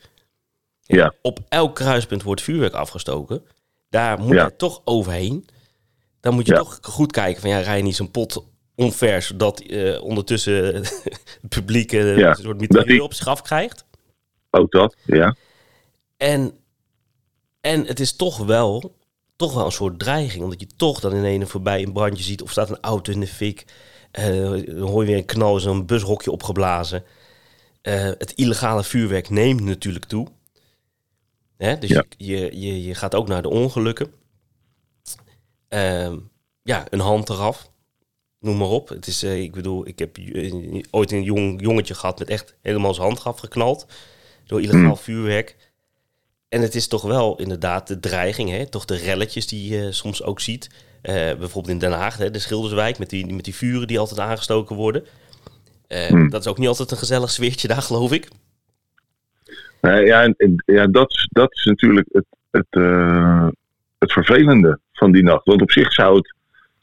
Ja. 0.81 1.15
Op 1.23 1.39
elk 1.49 1.75
kruispunt 1.75 2.23
wordt 2.23 2.43
vuurwerk 2.43 2.73
afgestoken. 2.73 3.43
Daar 3.89 4.19
moet 4.21 4.35
Ja. 4.35 4.45
je 4.45 4.57
toch 4.57 4.81
overheen. 4.85 5.47
Dan 6.21 6.35
moet 6.35 6.47
je 6.47 6.53
Ja. 6.53 6.59
toch 6.59 6.79
goed 6.83 7.13
kijken 7.13 7.41
van 7.41 7.51
ja, 7.51 7.59
rij 7.61 7.77
je 7.77 7.83
niet 7.83 7.97
zo'n 7.97 8.11
pot 8.11 8.45
onvers 8.75 9.27
zodat 9.27 9.61
eh, 9.61 10.03
ondertussen 10.03 10.65
het 10.75 11.03
publiek 11.49 11.93
eh, 11.93 12.17
een 12.17 12.35
soort 12.35 12.43
dat 12.47 12.61
mitrailleur 12.61 12.93
die- 12.93 13.03
op 13.03 13.15
zich 13.15 13.27
af 13.27 13.43
krijgt. 13.43 13.85
Ook 14.50 14.70
dat, 14.73 14.97
ja. 15.05 15.37
En, 16.17 16.52
en 17.61 17.87
het 17.87 18.00
is 18.00 18.17
toch 18.17 18.38
wel, 18.38 18.97
toch 19.37 19.55
wel 19.55 19.64
een 19.64 19.73
soort 19.73 19.99
dreiging. 19.99 20.43
Omdat 20.44 20.61
je 20.61 20.67
toch 20.76 21.00
dan 21.00 21.14
in 21.14 21.41
een 21.41 21.47
voorbij 21.49 21.82
een 21.82 21.93
brandje 21.93 22.25
ziet 22.25 22.43
of 22.43 22.50
staat 22.50 22.70
een 22.70 22.81
auto 22.81 23.12
in 23.12 23.20
de 23.20 23.26
fik. 23.26 23.64
eh, 24.11 24.26
dan 24.67 24.88
hoor 24.88 25.00
je 25.02 25.06
weer 25.08 25.17
een 25.17 25.25
knal, 25.25 25.56
is 25.56 25.64
een 25.64 25.87
bushokje 25.87 26.31
opgeblazen. 26.31 27.05
Eh, 27.82 28.02
het 28.05 28.32
illegale 28.32 28.85
vuurwerk 28.85 29.29
neemt 29.31 29.61
natuurlijk 29.61 30.05
toe. 30.05 30.26
Hè? 31.56 31.79
Dus 31.79 31.91
Ja. 31.91 32.05
je, 32.17 32.61
je, 32.61 32.82
je, 32.85 32.94
gaat 32.94 33.14
ook 33.14 33.29
naar 33.29 33.43
de 33.43 33.49
ongelukken. 33.49 34.12
Ehm, 35.69 36.19
ja, 36.63 36.86
een 36.91 37.01
hand 37.01 37.29
eraf. 37.29 37.70
Noem 38.41 38.56
maar 38.56 38.69
op. 38.69 38.89
Het 38.89 39.06
is, 39.06 39.22
eh, 39.22 39.41
ik 39.41 39.53
bedoel, 39.53 39.86
ik 39.86 39.98
heb 39.98 40.19
eh, 40.19 40.82
ooit 40.91 41.13
een 41.13 41.22
jong 41.22 41.60
jongetje 41.60 41.94
gehad 41.94 42.19
met 42.19 42.29
echt 42.29 42.56
helemaal 42.63 42.94
zijn 42.94 43.06
hand 43.06 43.25
afgeknald. 43.25 43.86
Door 44.51 44.63
illegaal 44.63 44.97
vuurwerk. 44.97 45.57
En 46.49 46.61
het 46.61 46.75
is 46.75 46.89
toch 46.89 47.03
wel 47.03 47.39
inderdaad 47.39 47.87
de 47.87 48.01
dreiging, 48.01 48.51
hè? 48.51 48.67
toch 48.67 48.85
de 48.85 48.97
relletjes 48.97 49.47
die 49.47 49.75
je 49.75 49.93
soms 49.93 50.23
ook 50.23 50.41
ziet. 50.41 50.71
Eh, 51.03 51.15
bijvoorbeeld 51.15 51.69
in 51.69 51.79
Den 51.79 51.93
Haag, 51.93 52.17
hè, 52.17 52.31
de 52.31 52.39
Schilderswijk, 52.39 52.99
met 52.99 53.11
die, 53.11 53.35
met 53.35 53.45
die 53.45 53.55
vuren 53.55 53.87
die 53.87 53.99
altijd 53.99 54.21
aangestoken 54.21 54.77
worden. 54.77 55.05
Eh, 55.87 56.29
Dat 56.31 56.41
is 56.41 56.47
ook 56.47 56.59
niet 56.59 56.69
altijd 56.69 56.91
een 56.91 56.97
gezellig 56.97 57.31
sfeertje 57.31 57.69
daar, 57.69 57.83
geloof 57.83 58.13
ik. 58.13 58.29
Nee, 59.81 60.07
ja, 60.07 60.35
ja 60.65 60.87
dat, 60.87 61.11
is, 61.11 61.29
dat 61.33 61.53
is 61.53 61.65
natuurlijk 61.65 62.09
het, 62.13 62.27
het, 62.51 62.67
eh, 62.71 63.49
het 63.99 64.13
vervelende 64.13 64.79
van 64.93 65.13
die 65.13 65.23
nacht. 65.23 65.45
Want 65.45 65.63
op 65.63 65.71
zich 65.71 65.93
zou 65.93 66.17
het 66.17 66.35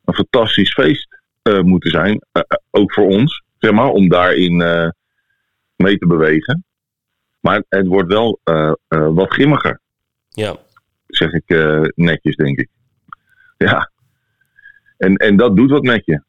een 0.05 0.13
fantastisch 0.13 0.73
feest 0.73 1.07
moeten 1.61 1.89
zijn. 1.89 2.21
ook 2.71 2.93
voor 2.93 3.07
ons, 3.07 3.43
zeg 3.57 3.71
maar, 3.71 3.89
om 3.89 4.09
daarin 4.09 4.57
mee 5.75 5.97
te 5.97 6.07
bewegen. 6.07 6.65
Maar 7.47 7.63
het 7.69 7.87
wordt 7.87 8.09
wel 8.09 8.39
eh, 8.43 8.71
eh, 8.87 9.07
wat 9.13 9.33
grimmiger, 9.33 9.81
Ja, 10.29 10.57
zeg 11.07 11.31
ik 11.31 11.49
eh, 11.49 11.81
netjes, 11.95 12.35
denk 12.35 12.57
ik. 12.57 12.69
Ja. 13.57 13.91
En, 14.97 15.15
en 15.15 15.35
dat 15.37 15.55
doet 15.55 15.69
wat 15.69 15.81
met 15.81 16.05
je. 16.05 16.21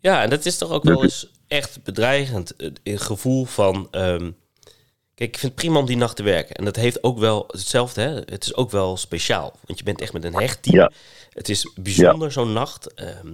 ja 0.00 0.22
en 0.22 0.30
dat 0.30 0.44
is 0.44 0.58
toch 0.58 0.70
ook 0.70 0.84
Dat 0.84 0.94
wel 0.94 1.02
eens 1.02 1.32
echt 1.48 1.84
bedreigend. 1.84 2.54
Het 2.56 2.80
gevoel 3.02 3.44
van... 3.44 3.88
ehm, 3.90 4.30
kijk, 5.14 5.30
ik 5.30 5.38
vind 5.38 5.52
het 5.52 5.54
prima 5.54 5.78
om 5.78 5.86
die 5.86 5.96
nacht 5.96 6.16
te 6.16 6.22
werken. 6.22 6.56
En 6.56 6.64
dat 6.64 6.76
heeft 6.76 7.02
ook 7.02 7.18
wel 7.18 7.44
hetzelfde, 7.46 8.00
hè? 8.00 8.14
het 8.14 8.44
is 8.44 8.54
ook 8.54 8.70
wel 8.70 8.96
speciaal. 8.96 9.58
Want 9.66 9.78
je 9.78 9.84
bent 9.84 10.00
echt 10.00 10.12
met 10.12 10.24
een 10.24 10.34
hecht 10.34 10.62
team. 10.62 10.76
Ja. 10.76 10.92
Het 11.30 11.48
is 11.48 11.72
bijzonder, 11.80 12.32
zo'n 12.32 12.52
nacht. 12.52 12.94
Ehm, 12.94 13.32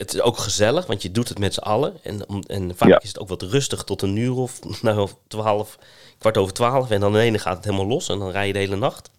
het 0.00 0.14
is 0.14 0.20
ook 0.20 0.38
gezellig, 0.38 0.86
want 0.86 1.02
je 1.02 1.10
doet 1.10 1.28
het 1.28 1.38
met 1.38 1.54
z'n 1.54 1.60
allen. 1.60 1.94
En, 2.02 2.26
en 2.46 2.76
vaak 2.76 2.88
Ja. 2.88 3.00
is 3.00 3.08
het 3.08 3.18
ook 3.18 3.28
wat 3.28 3.42
rustig 3.42 3.84
tot 3.84 4.02
een 4.02 4.16
uur 4.16 4.34
of 4.36 4.58
nou, 4.82 5.08
twaalf, 5.28 5.78
kwart 6.18 6.36
over 6.36 6.52
twaalf. 6.52 6.90
En 6.90 7.00
dan 7.00 7.12
de 7.12 7.18
ene 7.20 7.38
gaat 7.38 7.56
het 7.56 7.64
helemaal 7.64 7.86
los 7.86 8.08
en 8.08 8.18
dan 8.18 8.30
rij 8.30 8.46
je 8.46 8.52
de 8.52 8.58
hele 8.58 8.76
nacht. 8.76 9.10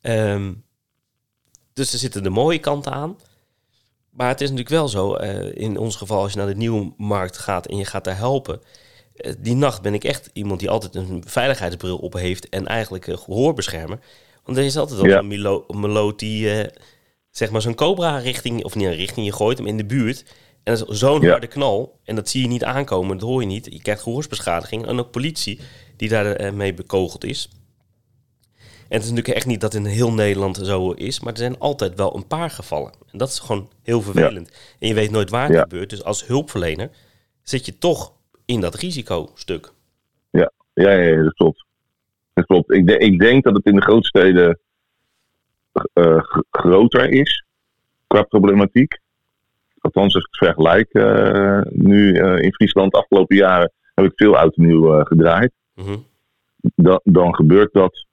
Ehm, 0.00 0.52
dus 1.72 1.92
er 1.92 1.98
zitten 1.98 2.22
de 2.22 2.30
mooie 2.30 2.58
kanten 2.58 2.92
aan. 2.92 3.18
Maar 4.10 4.28
het 4.28 4.40
is 4.40 4.48
natuurlijk 4.50 4.76
wel 4.76 4.88
zo, 4.88 5.14
eh, 5.14 5.56
in 5.62 5.78
ons 5.78 5.96
geval 5.96 6.20
als 6.22 6.32
je 6.32 6.38
naar 6.38 6.46
de 6.46 6.54
nieuwe 6.56 6.92
markt 6.96 7.38
gaat 7.38 7.66
en 7.66 7.76
je 7.76 7.84
gaat 7.84 8.04
daar 8.04 8.16
helpen. 8.16 8.60
eh, 9.16 9.32
die 9.38 9.54
nacht 9.54 9.82
ben 9.82 9.94
ik 9.94 10.04
echt 10.04 10.30
iemand 10.32 10.60
die 10.60 10.70
altijd 10.70 10.94
een 10.94 11.22
veiligheidsbril 11.26 11.96
op 11.98 12.12
heeft 12.12 12.48
en 12.48 12.66
eigenlijk 12.66 13.06
een 13.06 13.18
gehoorbeschermer. 13.18 13.98
Want 14.44 14.58
er 14.58 14.64
is 14.64 14.76
altijd 14.76 15.00
wel 15.00 15.10
Ja. 15.10 15.18
een 15.18 15.26
melo- 15.26 15.64
meloot 15.68 16.18
die 16.18 16.50
eh, 16.62 16.82
zeg 17.36 17.50
maar 17.50 17.62
zo'n 17.62 17.74
cobra 17.74 18.18
richting, 18.18 18.64
of 18.64 18.74
niet 18.74 18.86
een 18.86 18.94
richting, 18.94 19.26
je 19.26 19.32
gooit 19.32 19.58
hem 19.58 19.66
in 19.66 19.76
de 19.76 19.84
buurt. 19.84 20.24
En 20.62 20.74
dat 20.76 20.88
is 20.90 20.98
zo'n 20.98 21.20
Ja. 21.20 21.30
harde 21.30 21.46
knal. 21.46 21.98
En 22.04 22.14
dat 22.16 22.28
zie 22.28 22.42
je 22.42 22.48
niet 22.48 22.64
aankomen, 22.64 23.18
dat 23.18 23.28
hoor 23.28 23.40
je 23.40 23.46
niet. 23.46 23.64
Je 23.70 23.82
krijgt 23.82 24.02
gehoorsbeschadiging. 24.02 24.86
En 24.86 24.98
ook 24.98 25.10
politie 25.10 25.60
die 25.96 26.08
daarmee 26.08 26.52
mee 26.52 26.74
bekogeld 26.74 27.24
is. 27.24 27.48
En 28.88 28.94
het 28.96 29.02
is 29.02 29.08
natuurlijk 29.08 29.36
echt 29.36 29.46
niet 29.46 29.60
dat 29.60 29.74
in 29.74 29.84
heel 29.84 30.12
Nederland 30.12 30.56
zo 30.62 30.90
is. 30.90 31.20
Maar 31.20 31.32
er 31.32 31.38
zijn 31.38 31.58
altijd 31.58 31.94
wel 31.94 32.16
een 32.16 32.26
paar 32.26 32.50
gevallen. 32.50 32.92
En 33.12 33.18
dat 33.18 33.28
is 33.28 33.38
gewoon 33.38 33.68
heel 33.82 34.02
vervelend. 34.02 34.50
En 34.78 34.88
je 34.88 34.94
weet 34.94 35.10
nooit 35.10 35.30
waar 35.30 35.46
het 35.46 35.54
Ja. 35.54 35.60
gebeurt. 35.62 35.90
Dus 35.90 36.04
als 36.04 36.26
hulpverlener 36.26 36.90
zit 37.42 37.66
je 37.66 37.78
toch 37.78 38.12
in 38.44 38.60
dat 38.60 38.74
risicostuk. 38.74 39.72
Ja, 40.30 40.52
ja, 40.74 40.90
ja, 40.92 41.22
dat 41.22 41.34
klopt. 41.34 41.64
Dat 42.34 42.46
klopt. 42.46 42.72
Ik, 42.72 42.86
de- 42.86 42.98
ik 42.98 43.18
denk 43.18 43.44
dat 43.44 43.54
het 43.54 43.66
in 43.66 43.74
de 43.74 43.82
grootsteden 43.82 44.48
eh, 44.48 44.54
groter 46.50 47.08
is 47.10 47.44
qua 48.06 48.22
problematiek. 48.22 48.98
Althans, 49.80 50.14
als 50.14 50.24
ik 50.24 50.28
het 50.30 50.38
vergelijk 50.48 50.92
eh, 50.92 51.60
nu 51.70 52.16
eh, 52.18 52.42
in 52.42 52.52
Friesland 52.54 52.92
de 52.92 52.98
afgelopen 52.98 53.36
jaren 53.36 53.72
heb 53.94 54.04
ik 54.04 54.12
veel 54.14 54.36
oud 54.36 54.56
en 54.56 54.66
nieuw 54.66 54.98
eh, 54.98 55.06
gedraaid. 55.06 55.52
Mhm. 55.74 55.96
Dan, 56.74 57.00
dan 57.04 57.34
gebeurt 57.34 57.72
dat, 57.72 58.06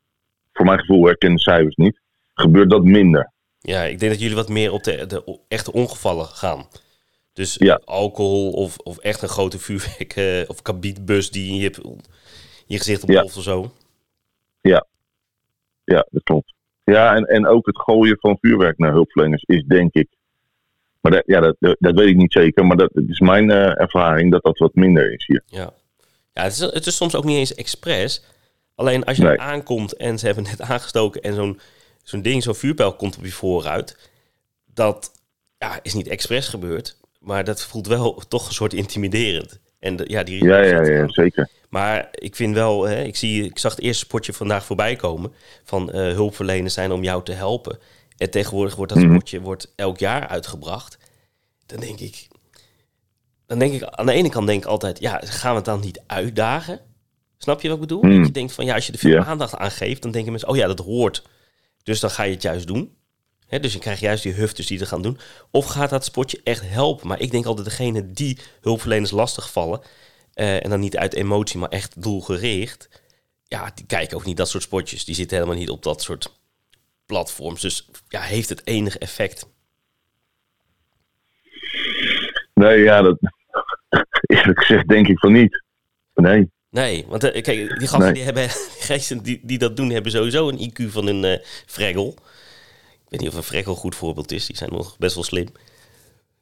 voor 0.53 0.65
mijn 0.65 0.79
gevoel 0.79 1.05
herken 1.05 1.33
de 1.33 1.39
cijfers 1.39 1.75
niet, 1.75 1.99
gebeurt 2.33 2.69
dat 2.69 2.83
minder. 2.83 3.31
Ja, 3.59 3.83
ik 3.83 3.99
denk 3.99 4.11
dat 4.11 4.21
jullie 4.21 4.35
wat 4.35 4.49
meer 4.49 4.71
op 4.71 4.83
de, 4.83 5.05
de 5.05 5.39
echte 5.47 5.73
ongevallen 5.73 6.25
gaan. 6.25 6.67
Dus 7.33 7.55
Ja. 7.59 7.81
alcohol 7.85 8.51
of, 8.51 8.77
of 8.77 8.97
echt 8.97 9.21
een 9.21 9.29
grote 9.29 9.59
vuurwerk 9.59 10.15
eh, 10.15 10.49
of 10.49 10.61
kabietbus 10.61 11.31
die 11.31 11.61
je, 11.61 11.97
je 12.65 12.77
gezicht 12.77 13.01
Ja. 13.01 13.07
ontploft 13.07 13.37
of 13.37 13.43
zo. 13.43 13.71
Ja, 15.85 16.05
dat 16.11 16.23
klopt. 16.23 16.53
Ja, 16.83 17.15
en, 17.15 17.25
en 17.25 17.47
ook 17.47 17.65
het 17.65 17.79
gooien 17.79 18.17
van 18.19 18.37
vuurwerk 18.41 18.77
naar 18.77 18.91
hulpverleners 18.91 19.43
is 19.43 19.63
denk 19.63 19.93
ik. 19.93 20.07
Maar 21.01 21.11
dat, 21.11 21.23
ja, 21.25 21.39
dat, 21.39 21.55
dat, 21.59 21.95
weet 21.95 22.09
ik 22.09 22.15
niet 22.15 22.31
zeker, 22.31 22.65
maar 22.65 22.77
dat 22.77 22.91
is 23.07 23.19
mijn 23.19 23.51
eh, 23.51 23.81
ervaring 23.81 24.31
dat 24.31 24.43
dat 24.43 24.57
wat 24.57 24.75
minder 24.75 25.13
is 25.13 25.25
hier. 25.25 25.43
Ja, 25.45 25.73
ja 26.33 26.43
het, 26.43 26.51
is, 26.51 26.59
het 26.59 26.85
is 26.85 26.95
soms 26.95 27.15
ook 27.15 27.23
niet 27.23 27.37
eens 27.37 27.55
expres. 27.55 28.23
Alleen 28.75 29.03
als 29.03 29.17
je 29.17 29.23
Nee. 29.23 29.39
aankomt 29.39 29.93
en 29.93 30.19
ze 30.19 30.25
hebben 30.25 30.43
net 30.43 30.61
aangestoken 30.71 31.21
en 31.21 31.33
zo'n 31.33 31.59
zo'n 32.03 32.21
ding, 32.21 32.43
zo'n 32.43 32.55
vuurpijl 32.55 32.95
komt 32.95 33.17
op 33.17 33.23
je 33.23 33.31
vooruit. 33.31 34.09
Dat 34.73 35.11
ja, 35.57 35.79
is 35.81 35.93
niet 35.93 36.07
expres 36.07 36.47
gebeurd, 36.47 36.97
maar 37.19 37.43
dat 37.43 37.63
voelt 37.63 37.87
wel 37.87 38.21
toch 38.27 38.47
een 38.47 38.53
soort 38.53 38.73
intimiderend. 38.73 39.59
En 39.83 39.95
de- 39.95 40.05
ja, 40.07 40.23
die 40.23 40.43
Ja, 40.43 40.61
ja, 40.63 40.81
ja, 40.81 41.07
zeker. 41.09 41.49
Maar 41.69 42.07
ik 42.11 42.35
vind 42.35 42.53
wel, 42.55 42.83
hè, 42.83 43.01
ik, 43.03 43.15
zie, 43.15 43.43
ik 43.45 43.59
zag 43.59 43.71
het 43.75 43.81
eerste 43.83 44.05
spotje 44.05 44.33
vandaag 44.33 44.65
voorbij 44.65 44.95
komen 44.95 45.33
van 45.63 45.91
eh, 45.91 45.99
hulpverleners 46.13 46.73
zijn 46.73 46.91
om 46.91 47.03
jou 47.03 47.23
te 47.23 47.31
helpen. 47.31 47.77
En 48.17 48.29
tegenwoordig 48.29 48.75
wordt 48.75 48.93
dat 48.93 49.01
Mhm. 49.03 49.11
spotje 49.13 49.41
wordt 49.41 49.73
elk 49.75 49.97
jaar 49.99 50.27
uitgebracht. 50.27 50.97
Dan 51.65 51.79
denk 51.79 51.99
ik, 51.99 52.27
dan 53.47 53.59
denk 53.59 53.73
ik 53.73 53.83
aan 53.83 54.05
de 54.05 54.11
ene 54.13 54.29
kant 54.29 54.47
denk 54.47 54.63
ik 54.63 54.69
altijd, 54.69 54.99
ja, 54.99 55.21
gaan 55.23 55.49
we 55.51 55.55
het 55.55 55.65
dan 55.65 55.79
niet 55.79 56.01
uitdagen? 56.07 56.79
Snap 57.37 57.61
je 57.61 57.67
wat 57.67 57.75
ik 57.77 57.83
bedoel? 57.87 58.01
Mhm. 58.03 58.17
Dat 58.17 58.25
je 58.25 58.31
denkt 58.31 58.53
van, 58.53 58.65
ja, 58.65 58.73
als 58.75 58.85
je 58.87 58.91
er 58.93 58.99
veel 58.99 59.19
aandacht 59.19 59.55
aan 59.55 59.71
geeft, 59.71 60.01
dan 60.01 60.11
denken 60.11 60.31
mensen, 60.31 60.49
oh 60.49 60.55
ja, 60.55 60.67
dat 60.67 60.79
hoort. 60.79 61.23
Dus 61.83 61.99
dan 61.99 62.09
ga 62.09 62.23
je 62.23 62.33
het 62.33 62.41
juist 62.41 62.67
doen. 62.67 62.95
Dus 63.61 63.73
je 63.73 63.79
krijgt 63.79 64.01
juist 64.01 64.23
die 64.23 64.33
hufters 64.33 64.67
die 64.67 64.79
het 64.79 64.87
gaan 64.87 65.01
doen. 65.01 65.17
Of 65.51 65.65
gaat 65.65 65.89
dat 65.89 66.05
spotje 66.05 66.41
echt 66.43 66.69
helpen? 66.69 67.07
Maar 67.07 67.19
ik 67.19 67.31
denk 67.31 67.45
altijd 67.45 67.65
degene 67.65 68.11
die 68.11 68.39
hulpverleners 68.61 69.11
lastigvallen... 69.11 69.81
eh 70.33 70.63
en 70.63 70.69
dan 70.69 70.79
niet 70.79 70.97
uit 70.97 71.13
emotie, 71.13 71.59
maar 71.59 71.69
echt 71.69 72.01
doelgericht... 72.01 72.89
ja, 73.43 73.71
die 73.75 73.85
kijken 73.85 74.17
ook 74.17 74.25
niet 74.25 74.37
dat 74.37 74.49
soort 74.49 74.63
spotjes. 74.63 75.05
Die 75.05 75.15
zitten 75.15 75.37
helemaal 75.37 75.59
niet 75.59 75.69
op 75.69 75.83
dat 75.83 76.01
soort 76.01 76.31
platforms. 77.05 77.61
Dus 77.61 77.89
ja, 78.07 78.21
heeft 78.21 78.49
het 78.49 78.61
enig 78.63 78.97
effect? 78.97 79.47
Nee, 82.53 82.79
ja, 82.79 83.01
dat. 83.01 83.17
Eerlijk 84.21 84.59
gezegd 84.59 84.87
denk 84.87 85.07
ik 85.07 85.19
van 85.19 85.31
niet. 85.31 85.63
Nee. 86.15 86.51
Nee, 86.69 87.05
want 87.07 87.23
eh, 87.23 87.41
kijk, 87.41 87.79
die 87.79 87.87
gasten 87.87 87.99
Nee. 87.99 88.13
die 88.13 88.23
hebben, 88.23 88.47
die 88.87 89.21
die, 89.21 89.39
die 89.43 89.57
dat 89.57 89.77
doen, 89.77 89.89
hebben 89.89 90.11
sowieso 90.11 90.49
een 90.49 90.71
IQ 90.71 90.91
van 90.91 91.07
een 91.07 91.41
fregel. 91.65 92.15
Ik 93.13 93.19
weet 93.19 93.27
niet 93.27 93.37
of 93.37 93.45
een 93.45 93.55
fregel 93.55 93.75
goed 93.75 93.95
voorbeeld 93.95 94.31
is. 94.31 94.45
Die 94.45 94.55
zijn 94.55 94.69
nog 94.73 94.97
best 94.97 95.15
wel 95.15 95.23
slim. 95.23 95.47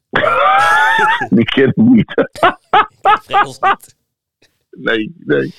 Die 1.38 1.46
ken 1.46 1.68
ik 1.68 1.76
niet. 1.76 2.14
Fregels 3.24 3.60
niet. 3.60 3.96
Nee, 4.70 5.16
nee. 5.18 5.54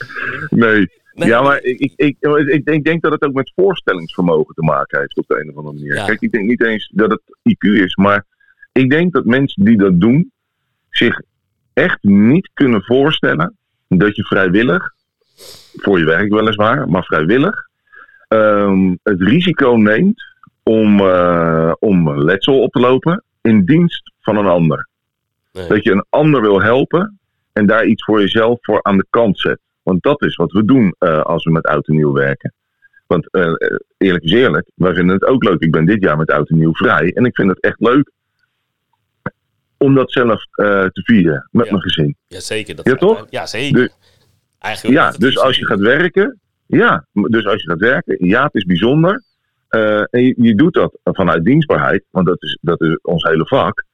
Nee. 0.49 0.91
Nee, 1.13 1.29
ja, 1.29 1.43
maar 1.43 1.63
ik, 1.63 1.79
ik, 1.79 1.93
ik, 1.97 2.17
ik, 2.21 2.65
denk, 2.65 2.79
ik 2.79 2.85
denk 2.85 3.03
dat 3.03 3.13
het 3.13 3.23
ook 3.23 3.33
met 3.33 3.53
voorstellingsvermogen 3.55 4.55
te 4.55 4.63
maken 4.63 5.01
heeft 5.01 5.17
op 5.17 5.27
de 5.27 5.41
een 5.41 5.51
of 5.51 5.57
andere 5.57 5.75
manier. 5.75 5.95
Ja. 5.95 6.05
Kijk, 6.05 6.21
ik 6.21 6.33
denk 6.33 6.47
niet 6.47 6.65
eens 6.65 6.91
dat 6.95 7.11
het 7.11 7.23
IQ 7.27 7.83
is, 7.83 7.97
maar 7.97 8.25
ik 8.73 8.91
denk 8.91 9.13
dat 9.13 9.25
mensen 9.25 9.65
die 9.65 9.77
dat 9.77 10.01
doen 10.01 10.33
zich 10.91 11.21
echt 11.73 12.03
niet 12.03 12.51
kunnen 12.55 12.83
voorstellen 12.83 13.57
dat 13.89 14.17
je 14.17 14.25
vrijwillig, 14.25 14.95
voor 15.73 15.99
je 15.99 16.05
werk 16.05 16.33
weliswaar, 16.33 16.89
maar 16.89 17.05
vrijwillig, 17.05 17.69
ehm, 18.29 18.95
het 19.03 19.21
risico 19.21 19.75
neemt 19.75 20.32
om, 20.63 21.01
eh, 21.01 21.73
om 21.79 22.23
letsel 22.25 22.61
op 22.63 22.73
te 22.73 22.81
lopen 22.81 23.25
in 23.41 23.65
dienst 23.65 24.13
van 24.21 24.37
een 24.37 24.47
ander. 24.47 24.89
Nee. 25.53 25.69
Dat 25.69 25.85
je 25.85 25.91
een 25.93 26.05
ander 26.09 26.41
wil 26.41 26.63
helpen 26.63 27.19
en 27.53 27.67
daar 27.67 27.85
iets 27.85 28.05
voor 28.05 28.21
jezelf 28.21 28.59
voor 28.61 28.83
aan 28.83 28.97
de 28.97 29.07
kant 29.11 29.39
zet. 29.39 29.59
Want 29.83 30.03
dat 30.03 30.23
is 30.23 30.37
wat 30.37 30.53
we 30.53 30.65
doen 30.65 30.95
eh, 30.99 31.21
als 31.21 31.45
we 31.45 31.51
met 31.51 31.67
oud 31.67 31.89
en 31.89 31.95
nieuw 31.95 32.13
werken. 32.13 32.53
Want 33.07 33.31
eh, 33.31 33.53
eerlijk 33.99 34.25
is 34.25 34.33
eerlijk, 34.33 34.71
wij 34.75 34.95
vinden 34.95 35.15
het 35.15 35.25
ook 35.25 35.45
leuk. 35.45 35.61
Ik 35.61 35.71
ben 35.71 35.85
dit 35.85 36.03
jaar 36.03 36.17
met 36.17 36.31
oud 36.31 36.49
en 36.49 36.59
nieuw 36.59 36.75
vrij. 36.75 37.13
En 37.13 37.25
ik 37.25 37.35
vind 37.35 37.49
het 37.49 37.61
echt 37.61 37.81
leuk 37.81 38.11
om 39.79 39.95
dat 39.95 40.13
zelf 40.13 40.45
te 40.93 41.01
vieren 41.05 41.49
met 41.51 41.65
Ja. 41.65 41.71
mijn 41.71 41.83
gezin. 41.83 42.17
Jazeker. 42.27 42.75
Dat 42.77 42.87
Ja, 42.87 42.95
toch? 42.95 43.27
Ja, 43.31 43.47
zeker. 43.47 43.81
Dus- 43.81 43.97
Eigenlijk 44.59 44.97
Ja, 44.99 45.11
dus 45.11 45.39
als 45.39 45.59
je 45.59 45.67
gaat 45.67 45.79
werken, 45.81 46.41
ja, 46.67 47.07
dus 47.13 47.47
als 47.47 47.63
je 47.63 47.69
gaat 47.71 47.79
werken, 47.81 48.17
ja, 48.27 48.45
het 48.45 48.55
is 48.55 48.65
bijzonder. 48.65 49.23
Eh, 49.73 49.99
en 50.11 50.23
je, 50.25 50.35
je 50.37 50.55
doet 50.55 50.75
dat 50.75 50.99
vanuit 51.03 51.45
dienstbaarheid, 51.45 52.05
want 52.11 52.27
dat 52.27 52.43
is, 52.43 52.59
dat 52.61 52.81
is 52.81 52.99
ons 53.03 53.23
hele 53.23 53.47
vak. 53.47 53.85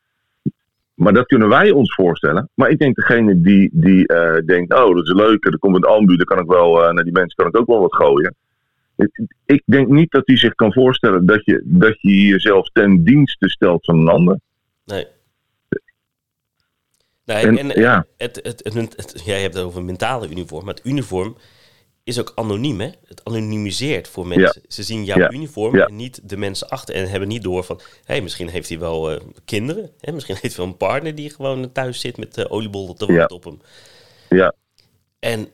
Maar 0.95 1.13
dat 1.13 1.27
kunnen 1.27 1.49
wij 1.49 1.71
ons 1.71 1.95
voorstellen. 1.95 2.51
Maar 2.55 2.71
ik 2.71 2.79
denk 2.79 2.97
degene 2.97 3.41
die, 3.41 3.71
die 3.73 4.07
eh, 4.07 4.47
denkt, 4.47 4.75
oh, 4.75 4.95
dat 4.95 5.05
is 5.07 5.13
leuk, 5.13 5.45
er 5.45 5.59
komt 5.59 5.77
een 5.77 5.85
ambu, 5.85 6.17
dan 6.17 6.27
kan 6.27 6.39
ik 6.39 6.47
wel, 6.47 6.85
eh, 6.85 6.93
naar 6.93 7.05
die 7.05 7.13
mensen 7.13 7.37
kan 7.37 7.47
ik 7.47 7.57
ook 7.57 7.67
wel 7.67 7.81
wat 7.81 7.95
gooien. 7.95 8.35
Ik, 8.97 9.21
ik 9.47 9.63
denk 9.65 9.89
niet 9.89 10.11
dat 10.11 10.27
hij 10.27 10.37
zich 10.37 10.55
kan 10.55 10.73
voorstellen 10.73 11.27
dat 11.27 11.45
je, 11.45 11.63
dat 11.65 12.01
je 12.01 12.27
jezelf 12.27 12.69
ten 12.73 13.05
dienste 13.05 13.49
stelt 13.49 13.85
van 13.85 13.99
een 13.99 14.09
ander. 14.09 14.39
Nee. 14.85 15.07
Nee, 17.25 17.47
En, 17.47 17.59
en, 17.59 17.81
ja. 17.81 18.07
het, 18.17 18.41
het, 18.43 18.61
het, 18.75 18.97
het- 18.97 19.23
jij 19.25 19.41
hebt 19.43 19.55
het 19.55 19.65
over 19.65 19.79
een 19.79 19.85
mentale 19.85 20.29
uniform, 20.31 20.65
maar 20.65 20.75
het 20.75 20.87
uniform 20.87 21.37
is 22.09 22.19
ook 22.21 22.33
anoniem, 22.35 22.81
hè? 22.81 22.91
Het 23.05 23.25
anonimiseert 23.25 24.09
voor 24.09 24.27
mensen. 24.27 24.63
Ze 24.69 24.83
zien 24.83 25.05
jouw 25.05 25.19
Ja. 25.19 25.31
uniform 25.31 25.77
Ja. 25.77 25.87
en 25.87 25.97
niet 25.97 26.21
de 26.23 26.37
mensen 26.37 26.69
achter 26.69 26.95
en 26.95 27.11
hebben 27.11 27.29
niet 27.29 27.43
door 27.43 27.65
van, 27.65 27.77
hé, 27.77 27.85
hey, 28.05 28.21
misschien 28.23 28.49
heeft 28.49 28.69
hij 28.69 28.79
wel 28.79 29.11
eh, 29.11 29.21
kinderen, 29.45 29.91
hè? 30.01 30.13
Misschien 30.13 30.37
heeft 30.41 30.57
hij 30.57 30.65
wel 30.65 30.73
een 30.73 30.79
partner 30.79 31.15
die 31.15 31.31
gewoon 31.31 31.73
thuis 31.73 32.01
zit 32.01 32.17
met 32.17 32.35
de 32.35 32.51
oliebollen 32.51 32.97
te 32.97 33.07
wachten 33.07 33.37
op 33.37 33.45
hem. 33.45 33.61
Ja. 34.29 34.55
En, 35.19 35.49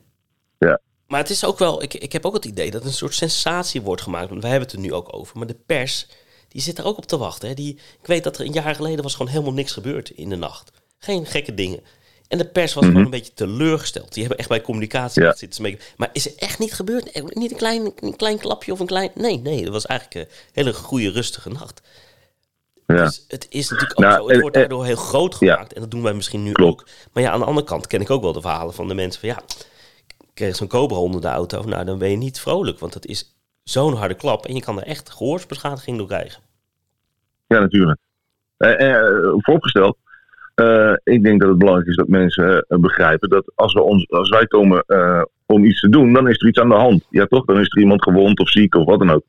Ja. 0.59 0.79
Maar 1.07 1.19
het 1.19 1.29
is 1.29 1.45
ook 1.45 1.59
wel, 1.59 1.83
ik, 1.83 1.93
ik 1.93 2.11
heb 2.13 2.25
ook 2.25 2.33
het 2.33 2.45
idee 2.45 2.71
dat 2.71 2.85
een 2.85 2.93
soort 2.93 3.13
sensatie 3.13 3.81
wordt 3.81 4.01
gemaakt, 4.01 4.29
want 4.29 4.41
wij 4.41 4.51
hebben 4.51 4.69
het 4.69 4.77
er 4.77 4.83
nu 4.83 4.93
ook 4.93 5.15
over, 5.15 5.37
maar 5.37 5.47
de 5.47 5.57
pers, 5.65 6.07
die 6.47 6.61
zit 6.61 6.77
er 6.77 6.85
ook 6.85 6.97
op 6.97 7.05
te 7.05 7.17
wachten. 7.17 7.47
Hè? 7.49 7.53
Die, 7.55 7.73
ik 8.01 8.07
weet 8.07 8.23
dat 8.23 8.37
er 8.37 8.45
een 8.45 8.51
jaar 8.51 8.75
geleden 8.75 9.03
was 9.03 9.15
gewoon 9.15 9.31
helemaal 9.31 9.53
niks 9.53 9.71
gebeurd 9.71 10.09
in 10.09 10.29
de 10.29 10.35
nacht. 10.35 10.71
Geen 10.97 11.25
gekke 11.25 11.53
dingen. 11.53 11.79
En 12.27 12.37
de 12.37 12.45
pers 12.47 12.73
was 12.73 12.83
Mhm. 12.83 12.91
gewoon 12.91 13.05
een 13.05 13.11
beetje 13.11 13.33
teleurgesteld. 13.33 14.13
Die 14.13 14.19
hebben 14.21 14.39
echt 14.39 14.49
bij 14.49 14.61
communicatie 14.61 15.23
Ja. 15.23 15.29
zitten 15.33 15.51
smeken. 15.57 15.79
Maar 15.97 16.09
is 16.13 16.25
er 16.25 16.33
echt 16.37 16.59
niet 16.59 16.73
gebeurd? 16.73 17.11
Eh, 17.11 17.23
Niet 17.25 17.51
een 17.51 17.57
klein, 17.57 17.91
een 17.99 18.15
klein 18.15 18.37
klapje 18.39 18.71
of 18.71 18.79
een 18.79 18.85
klein... 18.85 19.11
Nee, 19.15 19.37
nee, 19.37 19.63
dat 19.63 19.73
was 19.73 19.85
eigenlijk 19.85 20.19
een 20.29 20.35
hele 20.51 20.73
goede, 20.73 21.09
rustige 21.11 21.49
nacht. 21.49 21.81
Ja. 22.87 22.95
Dus 23.03 23.25
het 23.27 23.47
is 23.49 23.69
natuurlijk 23.69 23.99
ook 23.99 24.05
Nou, 24.05 24.17
zo. 24.17 24.23
Het 24.25 24.33
en- 24.35 24.41
wordt 24.41 24.55
daardoor 24.55 24.85
heel 24.85 24.95
groot 24.95 25.35
Ja. 25.39 25.53
gemaakt. 25.53 25.73
En 25.73 25.81
dat 25.81 25.91
doen 25.91 26.01
wij 26.01 26.13
misschien 26.13 26.43
nu 26.43 26.51
Klopt. 26.51 26.81
ook. 26.81 26.87
Maar 27.13 27.23
ja, 27.23 27.31
aan 27.31 27.39
de 27.39 27.45
andere 27.45 27.67
kant 27.67 27.87
ken 27.87 28.01
ik 28.01 28.09
ook 28.09 28.21
wel 28.21 28.33
de 28.33 28.41
verhalen 28.41 28.73
van 28.73 28.87
de 28.87 28.93
mensen 28.93 29.19
van... 29.19 29.29
Ja, 29.29 29.41
ik 30.07 30.15
kreeg 30.33 30.55
zo'n 30.55 30.67
cobra 30.67 30.97
onder 30.97 31.21
de 31.21 31.27
auto. 31.27 31.63
Nou, 31.63 31.85
dan 31.85 31.97
ben 31.97 32.09
je 32.09 32.17
niet 32.17 32.39
vrolijk. 32.39 32.79
Want 32.79 32.93
dat 32.93 33.05
is 33.05 33.35
zo'n 33.63 33.95
harde 33.95 34.13
klap. 34.15 34.45
En 34.45 34.53
je 34.53 34.61
kan 34.61 34.77
er 34.79 34.87
echt 34.87 35.09
gehoorsbeschadiging 35.09 35.97
door 35.97 36.07
krijgen. 36.07 36.41
Ja, 37.47 37.59
natuurlijk. 37.59 37.99
Eh, 38.57 38.89
eh, 38.89 39.03
vooropgesteld, 39.37 39.97
eh, 40.55 40.93
ik 41.03 41.23
denk 41.23 41.39
dat 41.39 41.49
het 41.49 41.57
belangrijk 41.57 41.89
is 41.89 41.95
dat 41.95 42.07
mensen 42.07 42.65
eh, 42.67 42.77
begrijpen 42.79 43.29
dat 43.29 43.51
als, 43.55 43.73
we 43.73 43.81
ons, 43.81 44.09
als 44.09 44.29
wij 44.29 44.47
komen 44.47 44.83
eh, 44.87 45.21
om 45.45 45.65
iets 45.65 45.79
te 45.79 45.89
doen, 45.89 46.13
dan 46.13 46.27
is 46.29 46.41
er 46.41 46.47
iets 46.47 46.59
aan 46.59 46.69
de 46.69 46.75
hand. 46.75 47.05
Ja, 47.09 47.25
toch? 47.25 47.45
Dan 47.45 47.59
is 47.59 47.71
er 47.75 47.81
iemand 47.81 48.03
gewond 48.03 48.39
of 48.39 48.49
ziek 48.49 48.75
of 48.75 48.85
wat 48.85 48.99
dan 48.99 49.09
ook. 49.11 49.23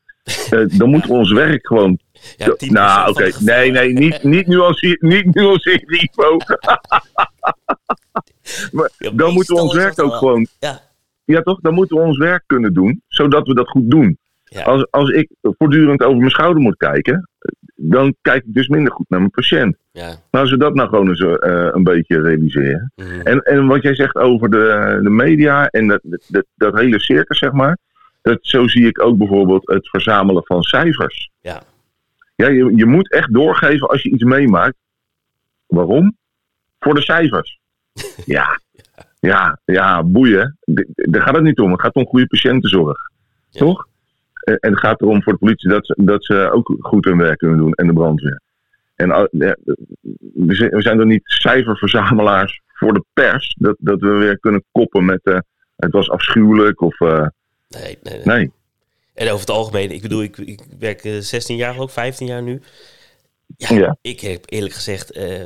Dan 0.78 0.90
moeten 0.90 1.10
we 1.10 1.16
ons 1.16 1.32
werk 1.32 1.66
gewoon. 1.66 1.98
Ja, 2.36 2.56
10% 2.66 2.70
nou, 2.70 3.10
oké. 3.10 3.30
Nee, 3.40 3.70
nee, 3.70 3.92
niet, 3.92 4.22
niet 4.22 4.46
nuanceer, 4.46 4.96
niet 5.00 5.34
nuanceren, 5.34 5.94
Ivo. 6.04 6.36
maar 8.72 8.90
Ja, 8.98 9.10
dan 9.10 9.32
moeten 9.32 9.54
we 9.54 9.60
ons 9.62 9.74
werk 9.74 10.00
ook 10.00 10.08
wel- 10.10 10.18
gewoon. 10.18 10.46
Ja, 10.58 10.80
Ja, 11.24 11.42
toch? 11.42 11.60
Dan 11.60 11.74
moeten 11.74 11.96
we 11.96 12.02
ons 12.02 12.18
werk 12.18 12.42
kunnen 12.46 12.74
doen, 12.74 13.02
zodat 13.08 13.46
we 13.46 13.54
dat 13.54 13.68
goed 13.68 13.90
doen. 13.90 14.18
ja. 14.44 14.62
Als, 14.62 14.86
als 14.90 15.10
ik 15.10 15.30
voortdurend 15.42 16.02
over 16.02 16.18
mijn 16.18 16.30
schouder 16.30 16.62
moet 16.62 16.76
kijken, 16.76 17.28
dan 17.76 18.14
kijk 18.22 18.44
ik 18.44 18.54
dus 18.54 18.68
minder 18.68 18.92
goed 18.92 19.08
naar 19.08 19.18
mijn 19.18 19.30
patiënt. 19.30 19.76
Ja. 19.92 20.06
Nou, 20.06 20.18
als 20.30 20.50
we 20.50 20.56
dat 20.56 20.74
nou 20.74 20.88
gewoon 20.88 21.08
eens 21.08 21.20
eh, 21.20 21.68
een 21.72 21.84
beetje 21.84 22.20
realiseren. 22.20 22.92
Mhm. 22.94 23.20
En, 23.20 23.38
en 23.38 23.66
wat 23.66 23.82
jij 23.82 23.94
zegt 23.94 24.16
over 24.16 24.50
de, 24.50 24.98
de 25.02 25.10
media 25.10 25.66
en 25.68 25.86
dat, 25.86 26.00
dat, 26.28 26.44
dat 26.54 26.78
hele 26.78 27.00
circus, 27.00 27.38
zeg 27.38 27.52
maar. 27.52 27.78
Dat, 28.22 28.38
zo 28.40 28.68
zie 28.68 28.86
ik 28.86 29.02
ook 29.02 29.18
bijvoorbeeld 29.18 29.68
het 29.68 29.88
verzamelen 29.88 30.44
van 30.44 30.62
cijfers. 30.62 31.30
Ja. 31.40 31.62
Ja, 32.34 32.48
je, 32.48 32.72
je 32.76 32.86
moet 32.86 33.12
echt 33.12 33.32
doorgeven 33.32 33.88
als 33.88 34.02
je 34.02 34.10
iets 34.10 34.24
meemaakt. 34.24 34.76
Waarom? 35.66 36.16
Voor 36.78 36.94
de 36.94 37.02
cijfers. 37.02 37.58
Ja, 38.24 38.60
ja, 39.20 39.58
ja, 39.64 40.02
boeien. 40.02 40.58
Daar 40.94 41.22
gaat 41.22 41.34
het 41.34 41.44
niet 41.44 41.58
om. 41.58 41.72
Het 41.72 41.80
gaat 41.80 41.94
om 41.94 42.06
goede 42.06 42.26
patiëntenzorg. 42.26 43.10
Ja. 43.50 43.58
Toch? 43.58 43.86
En 44.46 44.56
en 44.58 44.70
het 44.70 44.80
gaat 44.80 45.00
erom 45.00 45.22
voor 45.22 45.32
de 45.32 45.38
politie 45.38 45.68
dat 45.68 45.86
ze, 45.86 45.94
dat 46.04 46.24
ze 46.24 46.50
ook 46.50 46.76
goed 46.80 47.04
hun 47.04 47.18
werk 47.18 47.38
kunnen 47.38 47.58
doen. 47.58 47.72
En 47.72 47.86
de 47.86 47.92
brandweer. 47.92 48.40
En 48.94 49.08
ja, 49.30 49.56
we 50.34 50.54
zijn- 50.82 50.98
er 51.00 51.06
niet 51.06 51.22
cijferverzamelaars 51.24 52.60
voor 52.66 52.92
de 52.92 53.04
pers. 53.12 53.54
Dat, 53.58 53.76
dat 53.78 54.00
we 54.00 54.08
weer 54.08 54.38
kunnen 54.38 54.64
koppen 54.72 55.04
met. 55.04 55.20
eh, 55.22 55.38
het 55.76 55.92
was 55.92 56.10
afschuwelijk 56.10 56.80
of. 56.80 57.00
eh, 57.00 57.26
Nee, 57.68 57.98
nee, 58.02 58.14
nee. 58.14 58.24
nee. 58.24 58.50
En 59.14 59.26
over 59.26 59.40
het 59.40 59.50
algemeen, 59.50 59.90
ik 59.90 60.02
bedoel, 60.02 60.22
ik, 60.22 60.36
ik 60.38 60.60
werk 60.78 61.04
eh, 61.04 61.18
16 61.18 61.56
jaar 61.56 61.78
ook, 61.78 61.90
15 61.90 62.26
jaar 62.26 62.42
nu. 62.42 62.60
Ja, 63.56 63.76
Ja. 63.76 63.96
ik 64.00 64.20
heb 64.20 64.44
eerlijk 64.46 64.74
gezegd 64.74 65.10
eh, 65.10 65.44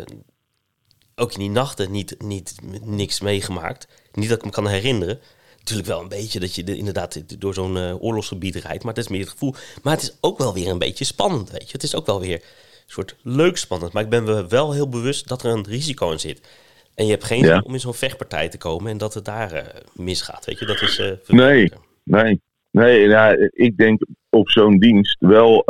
ook 1.15 1.33
in 1.33 1.39
die 1.39 1.51
nachten 1.51 1.91
niet, 1.91 2.17
niet 2.23 2.55
niks 2.85 3.21
meegemaakt. 3.21 3.89
Niet 4.13 4.29
dat 4.29 4.39
ik 4.39 4.45
me 4.45 4.51
kan 4.51 4.67
herinneren. 4.69 5.19
Natuurlijk 5.61 5.89
wel 5.89 6.01
een 6.01 6.09
beetje 6.09 6.41
dat 6.41 6.55
je 6.55 6.65
de- 6.65 6.77
inderdaad 6.77 7.41
door 7.41 7.55
zo'n 7.55 7.77
eh, 7.77 8.03
oorlogsgebied 8.03 8.55
rijdt, 8.55 8.85
maar 8.85 8.95
dat 8.95 9.05
is 9.05 9.11
meer 9.11 9.21
het 9.21 9.29
gevoel. 9.29 9.55
Maar 9.83 9.93
het 9.93 10.03
is 10.03 10.17
ook 10.21 10.39
wel 10.39 10.55
weer 10.55 10.69
een 10.69 10.79
beetje 10.79 11.05
spannend, 11.05 11.51
weet 11.51 11.67
je. 11.67 11.73
Het 11.73 11.83
is 11.83 11.95
ook 11.95 12.07
wel 12.07 12.21
weer 12.21 12.35
een 12.35 12.41
soort 12.87 13.17
leuk 13.23 13.57
spannend. 13.57 13.93
Maar 13.93 14.03
ik 14.03 14.09
ben 14.09 14.25
me 14.25 14.47
wel 14.47 14.73
heel 14.73 14.89
bewust 14.89 15.29
dat 15.29 15.43
er 15.43 15.51
een 15.53 15.67
risico 15.67 16.11
in 16.11 16.21
zit. 16.21 16.49
En 16.95 17.05
je 17.05 17.11
hebt 17.11 17.25
geen 17.25 17.45
Ja. 17.45 17.55
zin 17.55 17.65
om 17.65 17.73
in 17.73 17.81
zo'n 17.81 17.95
vechtpartij 17.95 18.49
te 18.49 18.59
komen 18.59 18.91
en 18.91 18.99
dat 18.99 19.15
het 19.15 19.25
daar 19.25 19.53
eh, 19.53 19.81
misgaat, 19.95 20.45
weet 20.45 20.59
je. 20.59 20.67
Dat 20.67 20.81
is 20.83 20.99
eh, 20.99 21.11
Nee. 21.27 21.73
Nee, 22.05 22.41
nee 22.71 23.09
ja, 23.09 23.37
ik 23.51 23.77
denk 23.77 24.03
op 24.31 24.49
zo'n 24.51 24.79
dienst 24.79 25.17
wel 25.21 25.63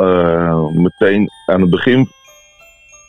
meteen 0.73 1.29
aan 1.45 1.61
het 1.61 1.69
begin. 1.69 2.09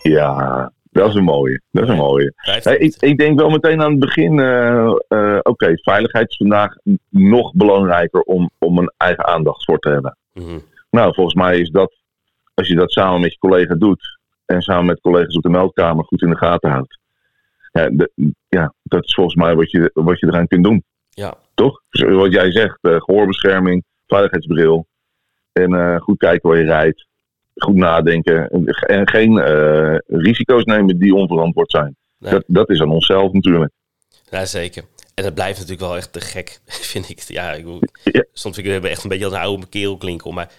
Ja, 0.03 0.73
dat 0.93 1.09
is 1.09 1.15
een 1.15 1.25
mooie. 1.25 1.61
Dat 1.71 1.83
is 1.85 1.89
een 1.89 1.97
mooie. 1.97 2.33
Ik, 2.79 2.95
ik 2.99 3.19
denk 3.19 3.39
wel 3.39 3.51
meteen 3.51 3.83
aan 3.83 3.91
het 3.91 4.01
begin. 4.01 4.39
eh, 4.41 4.93
eh, 5.09 5.39
Oké, 5.43 5.79
veiligheid 5.83 6.29
is 6.31 6.37
vandaag 6.37 6.75
nog 7.09 7.53
belangrijker 7.55 8.21
om, 8.21 8.51
om 8.59 8.79
een 8.79 8.93
eigen 8.97 9.27
aandacht 9.27 9.65
voor 9.65 9.79
te 9.79 9.89
hebben. 9.89 10.17
Mhm. 10.33 10.59
Nou, 10.91 11.15
volgens 11.15 11.35
mij 11.35 11.59
is 11.59 11.71
dat, 11.71 11.95
als 12.55 12.69
je 12.69 12.75
dat 12.75 12.93
samen 12.93 13.21
met 13.21 13.33
je 13.33 13.39
collega 13.39 13.75
doet. 13.75 14.19
en 14.45 14.63
samen 14.63 14.87
met 14.87 15.01
collega's 15.01 15.37
op 15.37 15.43
de 15.43 15.49
meldkamer 15.49 16.05
goed 16.05 16.23
in 16.23 16.31
de 16.31 16.37
gaten 16.37 16.71
houdt. 16.71 16.99
Ja, 17.73 17.89
de- 17.93 18.11
ja 18.49 18.75
dat 18.83 19.05
is 19.05 19.15
volgens 19.15 19.37
mij 19.37 19.55
wat 19.55 19.71
je, 19.71 19.91
wat 19.95 20.21
je 20.21 20.27
eraan 20.27 20.47
kunt 20.47 20.65
doen 20.65 20.85
Ja, 21.11 21.35
toch? 21.55 21.83
Dus 21.91 22.03
Wat 22.15 22.33
jij 22.33 22.53
zegt, 22.53 22.79
eh, 22.81 22.97
gehoorbescherming, 23.01 23.85
veiligheidsbril. 24.07 24.87
En 25.53 26.01
goed 26.01 26.19
kijken 26.19 26.49
waar 26.49 26.59
je 26.59 26.65
rijdt. 26.65 27.07
Goed 27.55 27.75
nadenken. 27.75 28.49
En, 28.49 28.65
en 28.67 29.09
geen 29.09 29.39
eh, 29.39 29.97
risico's 30.07 30.65
nemen 30.65 30.99
die 30.99 31.15
onverantwoord 31.15 31.71
zijn. 31.71 31.97
Nee. 32.19 32.33
Dat, 32.33 32.45
dat 32.47 32.71
is 32.71 32.81
aan 32.81 32.91
onszelf 32.91 33.33
natuurlijk. 33.33 33.73
Ja, 34.31 34.45
zeker. 34.45 34.85
En 35.15 35.25
het 35.25 35.35
blijft 35.35 35.59
natuurlijk 35.59 35.87
wel 35.87 35.97
echt 35.97 36.13
te 36.13 36.21
gek, 36.21 36.61
vind 36.93 37.09
ik. 37.09 37.21
Ja, 37.21 37.53
ik, 37.53 37.65
bedoel, 37.65 37.83
Ja. 38.05 38.25
soms 38.33 38.55
vind 38.55 38.67
ik 38.67 38.73
het 38.73 38.85
echt 38.85 39.03
een 39.03 39.09
beetje 39.09 39.25
als 39.25 39.35
een 39.35 39.41
oude 39.41 39.67
kerel 39.67 39.97
klinken. 39.97 40.35
Maar 40.35 40.53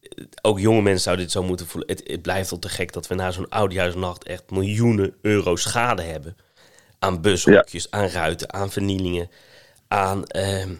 eh, 0.00 0.24
ook 0.42 0.58
jonge 0.58 0.82
mensen 0.82 1.02
zouden 1.02 1.24
dit 1.24 1.34
zo 1.34 1.42
moeten 1.42 1.66
voelen. 1.66 1.90
Het, 1.90 2.02
het 2.06 2.22
blijft 2.22 2.50
wel 2.50 2.58
te 2.58 2.68
gek 2.68 2.92
dat 2.92 3.06
we 3.06 3.14
na 3.14 3.30
zo'n 3.30 3.48
oudjaarsnacht 3.48 4.24
echt 4.24 4.50
miljoenen 4.50 5.14
euro 5.22 5.56
schade 5.56 6.02
hebben. 6.02 6.36
Aan 6.98 7.20
bushokjes, 7.20 7.90
aan 7.90 8.08
ruiten, 8.08 8.52
aan 8.52 8.70
vernielingen, 8.70 9.30
aan 9.88 10.24
ehm, 10.24 10.74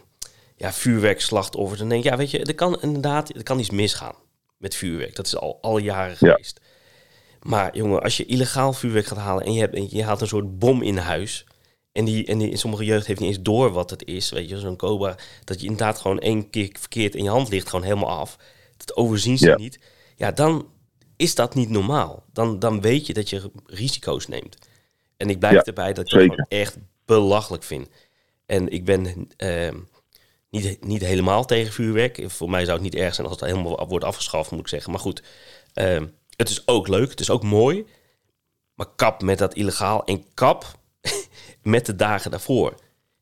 ja, 0.56 0.72
vuurwerkslachtoffers. 0.72 1.80
En 1.80 1.88
denk 1.88 2.04
ja, 2.04 2.16
weet 2.16 2.30
je, 2.30 2.44
er 2.44 2.54
kan 2.54 2.78
inderdaad 2.82 3.34
er 3.34 3.42
kan 3.42 3.58
iets 3.58 3.70
misgaan 3.70 4.14
met 4.56 4.74
vuurwerk. 4.74 5.14
Dat 5.16 5.26
is 5.26 5.36
al 5.36 5.58
alle 5.60 5.80
jaren 5.82 6.16
Ja. 6.18 6.30
geweest. 6.30 6.60
Maar 7.42 7.76
jongen, 7.76 8.02
als 8.02 8.16
je 8.16 8.24
illegaal 8.26 8.72
vuurwerk 8.72 9.06
gaat 9.06 9.18
halen 9.18 9.44
en 9.44 9.52
je, 9.52 9.60
hebt, 9.60 9.74
en 9.74 9.86
je 9.90 10.04
haalt 10.04 10.20
een 10.20 10.26
soort 10.28 10.58
bom 10.58 10.82
in 10.82 10.96
huis. 10.96 11.46
En, 11.92 12.04
die, 12.04 12.26
en 12.26 12.38
die, 12.38 12.50
in 12.50 12.58
sommige 12.58 12.84
jeugd 12.84 13.06
heeft 13.06 13.20
niet 13.20 13.28
eens 13.28 13.42
door 13.42 13.70
wat 13.72 13.90
het 13.90 14.04
is. 14.04 14.30
Weet 14.30 14.48
je, 14.48 14.58
zo'n 14.58 14.76
cobra. 14.76 15.16
Dat 15.44 15.60
je 15.60 15.66
inderdaad 15.66 15.98
gewoon 15.98 16.18
één 16.18 16.50
keer 16.50 16.68
verkeerd 16.78 17.14
in 17.14 17.24
je 17.24 17.30
hand 17.30 17.48
ligt, 17.48 17.68
gewoon 17.68 17.84
helemaal 17.84 18.18
af. 18.18 18.36
Dat 18.76 18.96
overzien 18.96 19.38
ze 19.38 19.46
Ja. 19.48 19.56
niet. 19.56 19.78
Ja, 20.16 20.32
dan 20.32 20.68
is 21.16 21.34
dat 21.34 21.54
niet 21.54 21.70
normaal. 21.70 22.24
Dan, 22.32 22.58
dan 22.58 22.80
weet 22.80 23.06
je 23.06 23.12
dat 23.14 23.30
je 23.30 23.50
risico's 23.66 24.26
neemt. 24.26 24.56
En 25.16 25.30
ik 25.30 25.38
blijf 25.38 25.54
Ja, 25.54 25.62
erbij 25.62 25.92
dat 25.92 26.04
ik 26.04 26.10
gewoon 26.10 26.44
echt 26.48 26.76
belachelijk 27.04 27.62
vind. 27.62 27.88
En 28.46 28.68
ik 28.68 28.84
ben 28.84 29.28
ehm, 29.36 29.78
niet, 30.50 30.84
niet 30.84 31.02
helemaal 31.04 31.44
tegen 31.44 31.72
vuurwerk. 31.72 32.24
Voor 32.26 32.50
mij 32.50 32.60
zou 32.64 32.72
het 32.72 32.82
niet 32.82 32.94
erg 32.94 33.14
zijn 33.14 33.26
als 33.26 33.40
het 33.40 33.50
helemaal 33.50 33.86
wordt 33.88 34.04
afgeschaft, 34.04 34.50
moet 34.50 34.60
ik 34.60 34.68
zeggen. 34.68 34.90
Maar 34.90 35.00
goed, 35.00 35.22
ehm, 35.72 36.06
het 36.36 36.48
is 36.48 36.66
ook 36.66 36.88
leuk, 36.88 37.10
het 37.10 37.20
is 37.20 37.30
ook 37.30 37.42
mooi. 37.42 37.84
Maar 38.74 38.86
kap 38.96 39.22
met 39.22 39.38
dat 39.38 39.54
illegaal 39.54 40.04
en 40.04 40.24
kap 40.34 40.78
met 41.62 41.86
de 41.86 41.96
dagen 41.96 42.30
daarvoor. 42.30 42.74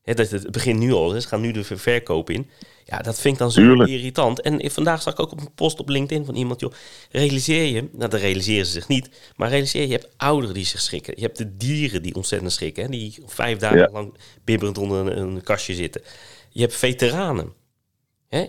Dat 0.03 0.29
het 0.29 0.51
begint 0.51 0.79
nu 0.79 0.91
al, 0.93 1.09
ze 1.09 1.27
gaan 1.27 1.41
nu 1.41 1.51
de 1.51 1.63
ver- 1.63 1.79
verkoop 1.79 2.29
in. 2.29 2.49
Ja, 2.83 2.97
dat 3.01 3.19
vind 3.19 3.33
ik 3.33 3.39
dan 3.39 3.51
zo 3.51 3.83
irritant. 3.83 4.41
En 4.41 4.71
vandaag 4.71 5.01
zag 5.01 5.13
ik 5.13 5.19
ook 5.19 5.31
op 5.31 5.39
een 5.41 5.53
post 5.53 5.79
op 5.79 5.89
LinkedIn 5.89 6.25
van 6.25 6.35
iemand, 6.35 6.59
joh, 6.59 6.71
realiseer 7.11 7.63
je, 7.65 7.81
nou 7.81 8.09
dat 8.09 8.13
realiseren 8.13 8.65
ze 8.65 8.71
zich 8.71 8.87
niet, 8.87 9.09
maar 9.35 9.49
realiseer 9.49 9.81
je, 9.81 9.87
je 9.87 9.93
hebt 9.93 10.13
ouderen 10.17 10.53
die 10.55 10.65
zich 10.65 10.81
schrikken. 10.81 11.13
Je 11.15 11.21
hebt 11.21 11.37
de 11.37 11.57
dieren 11.57 12.01
die 12.01 12.15
ontzettend 12.15 12.51
schrikken, 12.51 12.83
hè, 12.83 12.89
die 12.89 13.17
vijf 13.25 13.57
dagen 13.57 13.77
Ja. 13.77 13.89
lang 13.91 14.17
bibberend 14.43 14.77
onder 14.77 14.99
een, 15.17 15.17
een 15.21 15.43
kastje 15.43 15.73
zitten. 15.75 16.01
Je 16.55 16.61
hebt 16.61 16.75
veteranen. 16.75 17.53
Hè? 18.27 18.47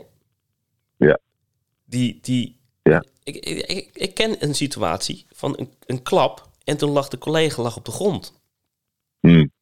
Ja. 0.96 1.18
Die, 1.84 2.18
die 2.20 2.56
Ja. 2.82 3.04
ik, 3.22 3.36
ik, 3.36 3.90
ik, 3.92 4.14
ken 4.14 4.44
een 4.44 4.54
situatie 4.54 5.26
van 5.32 5.58
een, 5.58 5.72
een 5.86 6.02
klap 6.02 6.48
en 6.64 6.76
toen 6.76 6.90
lag 6.90 7.08
de 7.08 7.18
collega 7.18 7.62
lag 7.62 7.76
op 7.76 7.84
de 7.84 7.90
grond. 7.90 8.40
Hmm. 9.20 9.52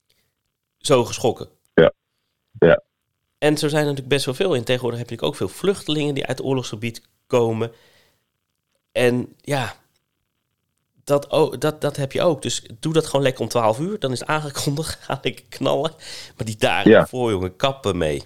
Zo 0.78 1.04
geschrokken. 1.04 1.48
Ja. 1.74 1.92
Ja. 2.58 2.82
En 3.38 3.58
zo 3.58 3.68
zijn 3.68 3.80
er 3.82 3.88
natuurlijk 3.88 4.14
best 4.14 4.24
wel 4.24 4.34
veel. 4.34 4.54
En 4.54 4.64
tegenwoordig 4.64 5.00
heb 5.00 5.10
je 5.10 5.20
ook 5.20 5.36
veel 5.36 5.48
vluchtelingen 5.48 6.14
die 6.14 6.26
uit 6.26 6.38
het 6.38 6.46
oorlogsgebied 6.46 7.02
komen. 7.26 7.72
En 8.92 9.34
ja, 9.40 9.76
dat, 11.04 11.30
o- 11.30 11.58
dat, 11.58 11.80
dat 11.80 11.96
heb 11.96 12.12
je 12.12 12.22
ook. 12.22 12.42
Dus 12.42 12.62
doe 12.80 12.92
dat 12.92 13.06
gewoon 13.06 13.22
lekker 13.22 13.42
om 13.42 13.48
12 13.48 13.78
uur. 13.78 13.98
Dan 13.98 14.12
is 14.12 14.18
het 14.20 14.28
aangekondigd, 14.28 14.98
ga 15.04 15.18
ik 15.22 15.44
knallen. 15.48 15.94
Maar 16.36 16.46
die 16.46 16.56
dagen 16.56 16.90
Ja. 16.90 17.06
voor 17.06 17.30
jongen, 17.30 17.56
kappen 17.56 17.96
mee. 17.98 18.22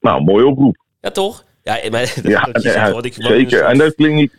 Nou, 0.00 0.22
mooie 0.24 0.46
oproep. 0.46 0.76
Ja, 1.00 1.10
toch? 1.10 1.44
Ja, 1.62 1.78
maar, 1.90 2.06
zegt, 2.06 2.26
ik 2.26 3.14
zeker. 3.14 3.50
soort- 3.50 3.62
En 3.62 3.78
dat 3.78 3.94
klinkt 3.94 4.16
niet, 4.16 4.32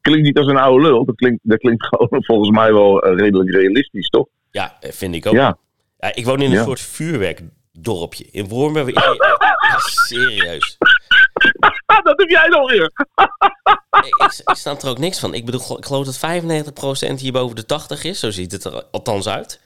klinkt 0.00 0.22
niet 0.24 0.38
als 0.38 0.46
een 0.46 0.56
oude 0.56 0.82
lul. 0.86 1.04
Dat 1.04 1.14
klinkt, 1.16 1.38
dat 1.42 1.58
klinkt 1.58 1.86
gewoon 1.86 2.24
volgens 2.24 2.50
mij 2.50 2.72
wel 2.72 3.02
eh, 3.02 3.16
redelijk 3.18 3.50
realistisch, 3.50 4.08
toch? 4.08 4.26
Ja, 4.50 4.76
vind 4.80 5.14
ik 5.14 5.26
ook. 5.26 5.32
Ja. 5.34 5.58
Ja, 5.98 6.14
ik 6.14 6.24
woon 6.24 6.40
in 6.42 6.50
een 6.50 6.56
Ja. 6.56 6.64
soort 6.64 6.80
vuurwerkdorpje. 6.80 8.24
In 8.30 8.48
Wormer. 8.48 8.86
Ja, 9.72 9.78
serieus. 9.78 10.76
Dat 11.86 12.18
heb 12.18 12.28
jij 12.30 12.48
nog 12.48 12.70
weer. 12.70 12.84
Ik, 13.90 14.24
ik, 14.24 14.40
ik 14.44 14.56
snap 14.56 14.82
er 14.82 14.88
ook 14.88 14.98
niks 14.98 15.18
van. 15.20 15.34
Ik 15.34 15.44
bedoel, 15.44 15.78
ik 15.78 15.84
geloof 15.84 16.04
dat 16.06 16.20
95% 17.16 17.20
hier 17.20 17.32
boven 17.32 17.56
de 17.56 17.66
80 17.66 18.04
is. 18.04 18.20
Zo 18.20 18.30
ziet 18.30 18.52
het 18.52 18.64
er 18.64 18.84
althans 18.90 19.28
uit. 19.28 19.60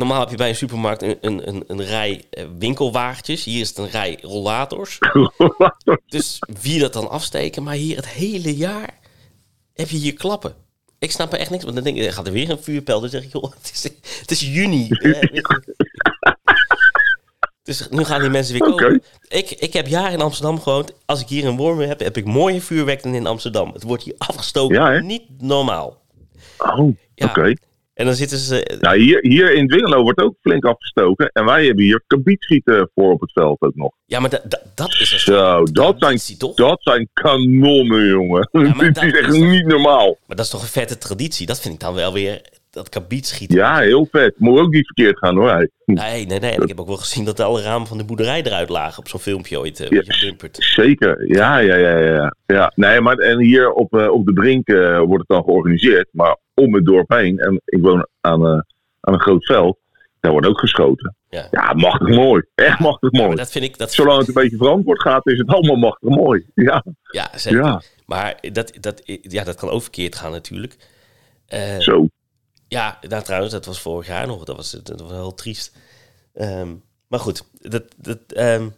Normaal 0.00 0.20
heb 0.20 0.30
je 0.30 0.36
bij 0.36 0.48
een 0.48 0.54
supermarkt 0.56 1.02
een, 1.02 1.18
een, 1.20 1.48
een, 1.48 1.64
een 1.66 1.84
rij 1.84 2.24
eh, 2.30 2.44
winkelwagentjes. 2.58 3.44
Hier 3.44 3.60
is 3.60 3.68
het 3.68 3.78
een 3.78 3.90
rij 3.90 4.18
rollators. 4.32 4.98
Dus 6.06 6.38
wie 6.62 6.80
dat 6.80 6.92
dan 6.92 7.10
afsteken. 7.10 7.62
Maar 7.62 7.74
hier 7.74 7.96
het 7.96 8.08
hele 8.08 8.56
jaar 8.56 8.98
heb 9.74 9.88
je 9.88 9.96
hier 9.96 10.14
klappen. 10.14 10.54
Ik 10.98 11.10
snap 11.10 11.32
er 11.32 11.38
echt 11.38 11.50
niks 11.50 11.64
van. 11.64 11.74
Dan 11.74 11.84
denk 11.84 11.96
ik, 11.96 12.10
gaat 12.10 12.26
er 12.26 12.32
weer 12.32 12.50
een 12.50 12.62
vuurpijl. 12.62 13.00
Dan 13.00 13.10
zeg 13.10 13.22
ik, 13.24 13.32
joh, 13.32 13.42
het 13.42 13.70
is, 13.74 13.82
het 14.20 14.30
is 14.30 14.40
juni. 14.40 14.88
Dus 17.62 17.88
nu 17.88 18.04
gaan 18.04 18.20
die 18.20 18.30
mensen 18.30 18.52
weer 18.58 18.68
komen. 18.68 19.02
Ik, 19.28 19.50
ik 19.50 19.72
heb 19.72 19.86
jaren 19.86 20.12
in 20.12 20.20
Amsterdam 20.20 20.60
gewoond. 20.60 20.92
Als 21.06 21.20
ik 21.20 21.28
hier 21.28 21.46
een 21.46 21.56
worm 21.56 21.78
heb, 21.78 22.00
heb 22.00 22.16
ik 22.16 22.24
mooie 22.24 22.60
vuurwerk 22.60 23.02
dan 23.02 23.14
in 23.14 23.26
Amsterdam. 23.26 23.72
Het 23.72 23.82
wordt 23.82 24.02
hier 24.02 24.14
afgestoken. 24.18 24.74
Ja? 24.76 24.98
Niet 25.00 25.22
normaal. 25.38 26.00
Oh, 26.58 26.96
Ja. 27.14 27.26
oké. 27.26 27.54
En 28.00 28.06
dan 28.06 28.14
zitten 28.14 28.38
ze... 28.38 28.78
Nou, 28.80 28.98
hier, 28.98 29.18
hier 29.20 29.52
in 29.54 29.68
Dwingelo 29.68 30.02
wordt 30.02 30.20
ook 30.20 30.34
flink 30.40 30.64
afgestoken. 30.64 31.30
En 31.32 31.44
wij 31.44 31.66
hebben 31.66 31.84
hier 31.84 32.02
kabiedschieten 32.06 32.90
voor 32.94 33.12
op 33.12 33.20
het 33.20 33.32
veld 33.32 33.60
ook 33.60 33.74
nog. 33.74 33.92
Ja, 34.06 34.20
maar 34.20 34.30
da- 34.30 34.42
da- 34.48 34.62
dat 34.74 34.88
is 35.00 35.12
een 35.12 35.18
Zo, 35.18 35.32
soort 35.32 35.74
dat 35.74 35.94
zijn, 35.98 36.38
toch? 36.38 36.54
dat 36.54 36.82
zijn 36.82 37.08
kanonnen, 37.12 38.06
jongen. 38.08 38.48
Dit 38.78 38.94
dat 38.94 39.04
is 39.04 39.12
echt 39.12 39.28
is 39.28 39.38
niet 39.38 39.66
normaal. 39.66 40.16
Maar 40.26 40.36
dat 40.36 40.44
is 40.44 40.50
toch 40.50 40.62
een 40.62 40.68
vette 40.68 40.98
traditie? 40.98 41.46
Dat 41.46 41.60
vind 41.60 41.74
ik 41.74 41.80
dan 41.80 41.94
wel 41.94 42.12
weer 42.12 42.40
dat 42.70 42.88
kabiet 42.88 43.26
schieten. 43.26 43.56
Ja, 43.56 43.78
heel 43.78 44.06
vet. 44.10 44.34
Moet 44.38 44.58
ook 44.60 44.72
niet 44.72 44.86
verkeerd 44.86 45.18
gaan 45.18 45.36
hoor. 45.36 45.68
Nee, 45.84 46.26
nee, 46.26 46.38
nee. 46.38 46.50
En 46.50 46.62
ik 46.62 46.68
heb 46.68 46.80
ook 46.80 46.86
wel 46.86 46.96
gezien 46.96 47.24
dat 47.24 47.40
alle 47.40 47.62
ramen 47.62 47.86
van 47.86 47.98
de 47.98 48.04
boerderij 48.04 48.42
eruit 48.42 48.68
lagen 48.68 48.98
op 48.98 49.08
zo'n 49.08 49.20
filmpje 49.20 49.58
ooit. 49.58 49.80
eh, 49.80 49.88
Ja, 49.88 50.02
je. 50.06 50.34
Zeker, 50.52 51.36
ja, 51.36 51.58
ja, 51.58 51.74
ja, 51.76 51.98
ja. 51.98 52.34
ja. 52.46 52.72
Nee, 52.74 53.00
maar 53.00 53.16
en 53.16 53.38
hier 53.40 53.72
op, 53.72 53.94
eh, 53.94 54.10
op 54.10 54.26
de 54.26 54.32
Brink 54.32 54.68
eh, 54.68 54.96
wordt 54.98 55.18
het 55.18 55.28
dan 55.28 55.44
georganiseerd, 55.44 56.08
maar 56.12 56.36
om 56.54 56.74
het 56.74 56.84
dorp 56.84 57.10
heen. 57.10 57.38
En 57.38 57.60
ik 57.64 57.82
woon 57.82 58.06
aan, 58.20 58.44
eh, 58.46 58.60
aan 59.00 59.14
een 59.14 59.20
groot 59.20 59.44
veld, 59.44 59.78
daar 60.20 60.32
wordt 60.32 60.46
ook 60.46 60.58
geschoten. 60.58 61.14
Ja. 61.28 61.48
Ja, 61.50 61.72
machtig 61.72 62.08
mooi. 62.08 62.42
Echt 62.54 62.78
machtig 62.78 63.10
mooi. 63.12 63.34
dat 63.36 63.50
vind 63.50 63.64
ik... 63.64 63.78
Dat, 63.78 63.92
Zolang 63.92 64.18
het 64.18 64.28
een 64.28 64.34
beetje 64.34 64.56
verantwoord 64.56 65.00
gaat, 65.02 65.26
is 65.26 65.38
het 65.38 65.48
allemaal 65.48 65.76
machtig 65.76 66.08
mooi. 66.08 66.46
Ja, 66.54 66.84
ja, 67.10 67.30
zeker. 67.34 67.64
ja, 67.64 67.82
Maar 68.06 68.38
dat, 68.52 68.72
dat, 68.80 69.02
ja, 69.22 69.44
dat 69.44 69.56
kan 69.56 69.68
ook 69.68 69.82
verkeerd 69.82 70.14
gaan 70.14 70.30
natuurlijk. 70.32 70.76
Zo. 71.78 72.08
Ja, 72.70 72.98
nou, 73.08 73.22
trouwens, 73.22 73.52
dat 73.52 73.64
was 73.64 73.80
vorig 73.80 74.06
jaar 74.06 74.26
nog. 74.26 74.44
Dat 74.44 74.56
was, 74.56 74.70
dat 74.70 75.00
was 75.00 75.10
heel 75.10 75.34
triest. 75.34 75.72
Ehm, 76.34 76.74
maar 77.06 77.20
goed, 77.20 77.42
dat, 77.60 77.82
dat, 77.96 78.18
ehm, 78.28 78.68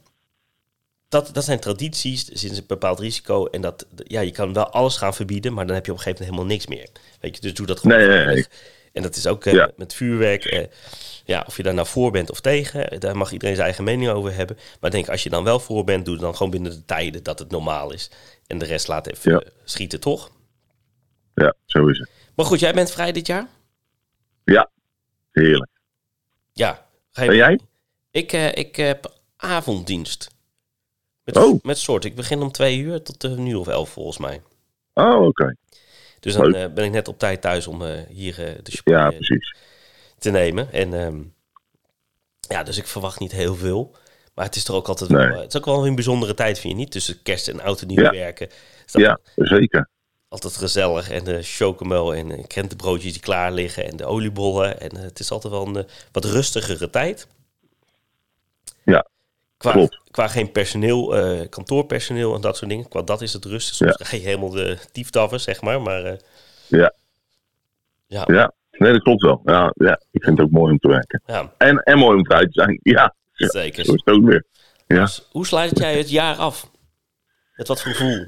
dat, 1.09 1.31
dat 1.33 1.45
zijn 1.45 1.61
tradities, 1.61 2.25
zit 2.27 2.57
een 2.57 2.65
bepaald 2.67 3.01
risico. 3.01 3.47
En 3.47 3.61
dat, 3.61 3.87
ja, 4.05 4.21
je 4.21 4.31
kan 4.31 4.53
wel 4.53 4.69
alles 4.71 4.97
gaan 4.97 5.15
verbieden, 5.15 5.53
maar 5.53 5.67
dan 5.67 5.75
heb 5.75 5.87
je 5.87 5.93
op 5.93 5.99
een 5.99 6.03
gegeven 6.03 6.25
moment 6.27 6.41
helemaal 6.49 6.77
niks 6.81 6.93
meer. 7.03 7.17
Weet 7.21 7.35
je, 7.37 7.43
dus 7.43 7.55
doe 7.55 7.67
dat 7.67 7.81
gewoon 7.81 7.99
Nee, 7.99 8.25
nee. 8.27 8.47
En 8.93 9.03
dat 9.03 9.17
is 9.17 9.27
ook 9.27 9.45
eh, 9.45 9.53
Ja. 9.53 9.71
met 9.77 9.95
vuurwerk. 9.95 10.45
eh, 10.45 10.67
ja, 11.25 11.45
of 11.47 11.57
je 11.57 11.63
daar 11.63 11.75
nou 11.75 11.87
voor 11.87 12.11
bent 12.11 12.31
of 12.31 12.41
tegen, 12.41 13.01
daar 13.01 13.17
mag 13.17 13.33
iedereen 13.33 13.55
zijn 13.55 13.67
eigen 13.67 13.85
mening 13.85 14.11
over 14.11 14.35
hebben. 14.35 14.59
Maar 14.81 14.91
denk, 14.91 15.09
als 15.09 15.23
je 15.23 15.31
dan 15.31 15.45
wel 15.45 15.61
voor 15.61 15.85
bent, 15.85 16.05
doe 16.05 16.15
het 16.15 16.23
dan 16.23 16.37
gewoon 16.37 16.53
binnen 16.53 16.73
de 16.73 16.85
tijden 16.85 17.23
dat 17.23 17.39
het 17.39 17.51
normaal 17.51 17.93
is. 17.93 18.11
En 18.47 18.59
de 18.59 18.65
rest 18.65 18.89
laat 18.89 19.07
even 19.07 19.33
Ja. 19.33 19.43
schieten, 19.65 20.01
toch? 20.01 20.31
Ja, 21.35 21.55
zo 21.67 21.87
is 21.87 21.99
het. 21.99 22.09
Maar 22.35 22.47
goed, 22.47 22.61
jij 22.61 22.73
bent 22.73 22.91
vrij 22.91 23.13
dit 23.13 23.27
jaar? 23.27 23.49
Heerlijk. 25.33 25.71
Ja. 26.53 26.87
Ga 27.11 27.23
je 27.23 27.31
En 27.31 27.37
jij? 27.37 27.61
Ik, 28.11 28.33
eh, 28.33 28.55
ik 28.55 28.77
heb 28.77 29.13
avonddienst. 29.37 30.31
Met, 31.25 31.37
Oh. 31.37 31.63
met 31.63 31.79
soort. 31.79 32.05
Ik 32.05 32.15
begin 32.15 32.43
om 32.43 32.53
twee 32.53 32.79
uur 32.79 33.03
tot 33.03 33.25
uh, 33.25 33.35
nu 33.37 33.55
of 33.55 33.69
elf 33.69 33.91
volgens 33.91 34.19
mij. 34.19 34.43
Oh, 34.95 35.27
oké. 35.27 35.57
Dus 36.21 36.35
dan 36.35 36.55
eh, 36.55 36.73
ben 36.73 36.85
ik 36.85 36.91
net 36.91 37.09
op 37.09 37.19
tijd 37.19 37.41
thuis 37.41 37.67
om 37.67 37.83
eh, 37.85 38.01
hier 38.09 38.39
eh, 38.47 38.55
de 38.63 38.71
Ja, 38.71 38.77
sport 39.11 39.17
precies. 39.17 39.57
te 40.19 40.31
nemen. 40.31 40.73
En 40.73 40.95
ehm, 40.95 41.21
ja, 42.41 42.63
dus 42.63 42.79
ik 42.79 42.87
verwacht 42.87 43.21
niet 43.21 43.33
heel 43.33 43.55
veel. 43.55 43.97
Maar 44.35 44.45
het 44.45 44.57
is 44.57 44.65
toch 44.65 44.77
ook 44.77 44.89
altijd 44.89 45.11
Nee. 45.11 45.27
wel, 45.29 45.41
het 45.41 45.55
is 45.55 45.61
ook 45.61 45.65
wel 45.67 45.87
een 45.87 45.95
bijzondere 45.95 46.35
tijd, 46.35 46.59
vind 46.59 46.73
je 46.73 46.79
niet? 46.79 46.91
Tussen 46.91 47.23
kerst 47.23 47.49
en 47.49 47.61
oud 47.61 47.81
en 47.81 47.87
nieuw 47.87 48.03
Ja. 48.03 48.11
werken. 48.11 48.49
Ja, 48.87 49.19
zeker. 49.37 49.89
Altijd 50.33 50.57
gezellig. 50.57 51.11
En 51.11 51.25
de 51.25 51.43
chocomel 51.43 52.15
en 52.15 52.29
de 52.29 52.47
krentenbroodjes 52.47 53.13
die 53.13 53.21
klaar 53.23 53.53
liggen. 53.53 53.85
En 53.87 53.97
de 53.97 54.05
oliebollen. 54.05 54.81
En 54.81 54.91
eh, 54.91 55.03
het 55.03 55.19
is 55.19 55.31
altijd 55.31 55.53
wel 55.53 55.67
een 55.67 55.77
eh, 55.77 55.85
wat 56.13 56.25
rustigere 56.25 56.91
tijd. 56.91 57.27
Ja, 58.85 59.07
Qua, 59.57 59.73
klopt. 59.73 60.01
qua 60.11 60.29
geen 60.29 60.53
personeel, 60.53 61.17
eh, 61.17 61.49
kantoorpersoneel 61.49 62.35
en 62.35 62.41
dat 62.41 62.57
soort 62.57 62.71
dingen. 62.71 62.89
Qua 62.89 63.03
dat 63.03 63.23
is 63.23 63.33
het 63.33 63.45
rustig. 63.45 63.75
Soms 63.75 63.97
ga 64.09 64.17
je 64.17 64.23
helemaal 64.23 64.51
de 64.51 64.79
tieftaffen, 64.93 65.41
zeg 65.41 65.61
maar. 65.63 65.83
Maar 65.83 66.05
eh, 66.05 66.19
Ja. 66.69 66.93
ja, 68.07 68.25
Ja, 68.27 68.53
nee, 68.71 68.93
dat 68.93 69.03
klopt 69.03 69.23
wel. 69.23 69.41
Ja, 69.45 69.73
ja, 69.75 70.01
ik 70.11 70.23
vind 70.25 70.39
het 70.39 70.47
ook 70.47 70.53
mooi 70.53 70.73
om 70.73 70.79
te 70.79 70.89
werken. 70.89 71.23
ja, 71.27 71.53
En, 71.59 71.79
en 71.83 71.99
mooi 71.99 72.17
om 72.19 72.25
vrij 72.25 72.45
te 72.45 72.53
zijn. 72.53 72.79
Ja, 72.83 73.15
ja 73.33 73.49
zeker. 73.49 73.85
zo 73.85 73.93
is 73.95 74.03
het 74.05 74.15
ook 74.15 74.25
weer. 74.25 74.45
Ja. 74.87 75.01
Dus 75.01 75.29
hoe 75.31 75.47
sluit 75.47 75.79
jij 75.79 75.97
het 75.99 76.11
jaar 76.11 76.37
af? 76.37 76.71
Met 77.57 77.69
wat 77.69 77.81
gevoel? 77.81 78.27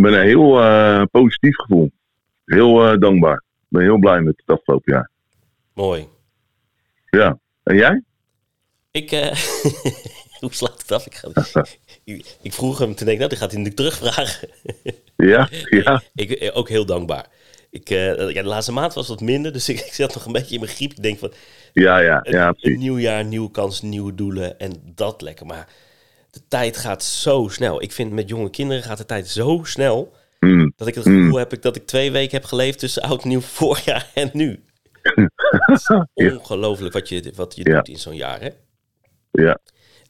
Met 0.00 0.12
een 0.12 0.22
heel 0.22 0.60
eh, 0.60 1.02
positief 1.10 1.56
gevoel. 1.56 1.90
Heel 2.44 2.86
eh, 2.86 2.98
dankbaar. 2.98 3.34
Ik 3.34 3.66
ben 3.68 3.82
heel 3.82 3.98
blij 3.98 4.20
met 4.20 4.42
het 4.44 4.58
afgelopen 4.58 4.92
jaar. 4.92 5.10
Mooi. 5.74 6.08
Ja. 7.10 7.38
En 7.62 7.76
jij? 7.76 8.02
Ik, 8.90 9.12
eh, 9.12 9.32
hoe 10.40 10.52
slaat 10.54 10.80
het 10.82 10.92
af? 10.92 11.06
Ik, 11.06 11.14
ga, 11.14 11.28
ik, 12.04 12.36
ik 12.42 12.52
vroeg 12.52 12.78
hem, 12.78 12.94
toen 12.94 13.06
denk 13.06 13.10
ik, 13.10 13.16
nou, 13.18 13.28
die 13.28 13.38
gaat 13.38 13.52
hij 13.52 13.60
natuurlijk 13.60 13.76
terugvragen. 13.76 14.48
Ja, 15.16 15.48
ja. 15.70 16.02
ik, 16.14 16.50
ook 16.54 16.68
heel 16.68 16.86
dankbaar. 16.86 17.26
Ik, 17.70 17.88
ja, 17.88 18.14
de 18.14 18.42
laatste 18.44 18.72
maand 18.72 18.94
was 18.94 19.08
wat 19.08 19.20
minder, 19.20 19.52
dus 19.52 19.68
ik, 19.68 19.80
ik 19.80 19.92
zat 19.92 20.14
nog 20.14 20.24
een 20.26 20.32
beetje 20.32 20.54
in 20.54 20.60
mijn 20.60 20.72
griep. 20.72 20.90
Ik 20.90 21.02
denk 21.02 21.18
van, 21.18 21.32
Ja, 21.72 21.98
ja, 21.98 22.20
een, 22.22 22.32
ja, 22.32 22.46
een 22.46 22.54
precies. 22.54 22.78
nieuw 22.78 22.98
jaar, 22.98 23.24
nieuwe 23.24 23.50
kansen, 23.50 23.88
nieuwe 23.88 24.14
doelen 24.14 24.58
en 24.58 24.82
dat 24.94 25.22
lekker. 25.22 25.46
Maar 25.46 25.68
de 26.30 26.40
tijd 26.48 26.76
gaat 26.76 27.04
zo 27.04 27.48
snel. 27.48 27.82
Ik 27.82 27.92
vind 27.92 28.12
met 28.12 28.28
jonge 28.28 28.50
kinderen 28.50 28.82
gaat 28.82 28.98
de 28.98 29.06
tijd 29.06 29.28
zo 29.28 29.60
snel, 29.64 30.12
Mm, 30.40 30.72
dat 30.76 30.88
ik 30.88 30.94
het 30.94 31.04
gevoel 31.04 31.36
heb 31.38 31.52
ik, 31.52 31.62
dat 31.62 31.76
ik 31.76 31.86
twee 31.86 32.10
weken 32.10 32.36
heb 32.36 32.44
geleefd 32.44 32.78
tussen 32.78 33.02
oud 33.02 33.24
nieuw 33.24 33.40
vorig 33.60 33.84
jaar 33.84 34.10
en 34.14 34.30
nu. 34.32 34.62
Ongelooflijk 36.14 36.92
wat 36.92 37.08
je, 37.08 37.32
wat 37.34 37.56
je 37.56 37.68
Ja. 37.70 37.76
doet 37.76 37.88
in 37.88 37.98
zo'n 37.98 38.14
jaar, 38.16 38.40
hè? 38.40 38.48
ja, 39.30 39.58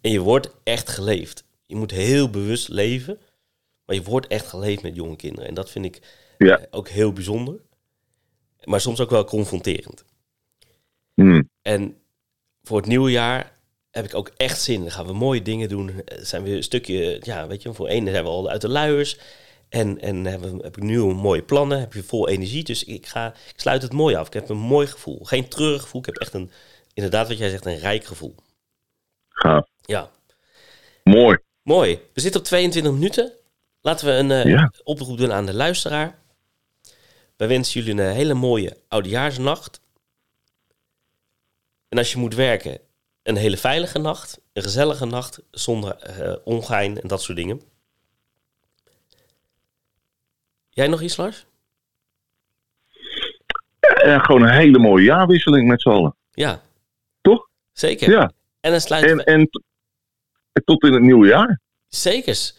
En 0.01 0.11
je 0.11 0.21
wordt 0.21 0.51
echt 0.65 0.89
geleefd. 0.89 1.45
Je 1.67 1.77
moet 1.77 1.91
heel 1.91 2.31
bewust 2.31 2.69
leven. 2.69 3.19
Maar 3.85 3.97
je 3.97 4.03
wordt 4.03 4.27
echt 4.27 4.47
geleefd 4.47 4.83
met 4.83 4.97
jonge 4.97 5.17
kinderen. 5.17 5.49
En 5.49 5.55
dat 5.55 5.71
vind 5.71 5.85
ik 5.85 6.01
ja. 6.39 6.59
eh, 6.59 6.67
ook 6.71 6.89
heel 6.89 7.13
bijzonder. 7.13 7.61
Maar 8.65 8.81
soms 8.81 9.01
ook 9.01 9.11
wel 9.11 9.25
confronterend. 9.25 10.05
Mm, 11.15 11.51
En 11.63 11.97
voor 12.63 12.77
het 12.77 12.87
nieuwe 12.87 13.11
jaar 13.11 13.59
heb 13.91 14.05
ik 14.05 14.15
ook 14.15 14.31
echt 14.37 14.61
zin. 14.61 14.81
Dan 14.81 14.91
gaan 14.91 15.07
we 15.07 15.13
mooie 15.13 15.43
dingen 15.43 15.69
doen. 15.69 16.03
Eh, 16.05 16.19
Zijn 16.23 16.43
we 16.43 16.51
een 16.51 16.63
stukje, 16.63 17.19
ja, 17.23 17.47
weet 17.47 17.63
je, 17.63 17.75
voor 17.75 17.89
één 17.89 18.07
zijn 18.09 18.25
we 18.25 18.31
al 18.31 18.49
uit 18.49 18.61
de 18.61 18.69
luiers. 18.69 19.17
En, 19.69 20.01
en 20.01 20.25
hebben, 20.25 20.59
heb 20.63 20.77
ik 20.77 20.83
nu 20.83 20.99
mooie 21.05 21.43
plannen. 21.43 21.81
Heb 21.81 21.93
je 21.93 22.03
vol 22.03 22.29
energie. 22.29 22.65
Dus 22.65 22.85
ik, 22.85 23.07
ga, 23.07 23.27
ik 23.55 23.61
sluit 23.61 23.83
het 23.83 23.93
mooi 23.93 24.15
af. 24.15 24.27
Ik 24.27 24.33
heb 24.33 24.49
een 24.49 24.57
mooi 24.57 24.87
gevoel. 24.87 25.25
Geen 25.25 25.49
treurig 25.49 25.83
gevoel. 25.83 26.01
Ik 26.01 26.07
heb 26.07 26.17
echt 26.17 26.35
een, 26.35 26.51
inderdaad 26.95 27.29
wat 27.29 27.39
jij 27.39 27.51
zegt, 27.51 27.67
een 27.67 27.79
rijk 27.79 28.05
gevoel. 28.05 28.35
gaaf. 29.29 29.67
Ja. 29.81 30.11
Mooi. 31.05 31.39
Mooi. 31.63 31.99
We 32.15 32.21
zitten 32.21 32.41
op 32.41 32.47
22 32.47 32.93
minuten. 32.93 33.33
Laten 33.81 34.07
we 34.07 34.13
een 34.13 34.31
eh, 34.31 34.45
Ja. 34.45 34.73
oproep 34.85 35.19
doen 35.19 35.33
aan 35.33 35.47
de 35.47 35.55
luisteraar. 35.55 36.19
Wij 37.37 37.49
wensen 37.49 37.81
jullie 37.83 38.03
een 38.03 38.13
hele 38.15 38.35
mooie 38.35 38.77
oudejaarsnacht. 38.89 39.81
En 41.89 41.99
als 41.99 42.13
je 42.13 42.19
moet 42.19 42.35
werken, 42.35 42.79
een 43.23 43.37
hele 43.37 43.57
veilige 43.57 43.99
nacht. 43.99 44.41
Een 44.53 44.63
gezellige 44.63 45.05
nacht 45.05 45.43
zonder 45.51 45.97
eh, 45.97 46.37
ongein 46.45 47.01
en 47.01 47.09
dat 47.09 47.23
soort 47.23 47.39
dingen. 47.39 47.63
Jij 50.71 50.87
nog 50.87 51.01
iets, 51.01 51.17
Lars? 51.17 51.47
En 53.81 54.21
gewoon 54.21 54.43
een 54.43 54.55
hele 54.55 54.79
mooie 54.79 55.05
jaarwisseling 55.05 55.69
met 55.69 55.81
z'n 55.81 55.89
allen. 55.89 56.15
Ja. 56.33 56.63
Toch? 57.21 57.49
Zeker. 57.73 58.11
Ja. 58.11 58.33
En 58.61 58.71
dan 58.71 58.81
sluiten 58.81 59.25
En, 59.25 59.49
tot 60.65 60.85
in 60.85 60.93
het 60.93 61.03
nieuwe 61.03 61.27
jaar. 61.27 61.61
Zekers. 61.89 62.55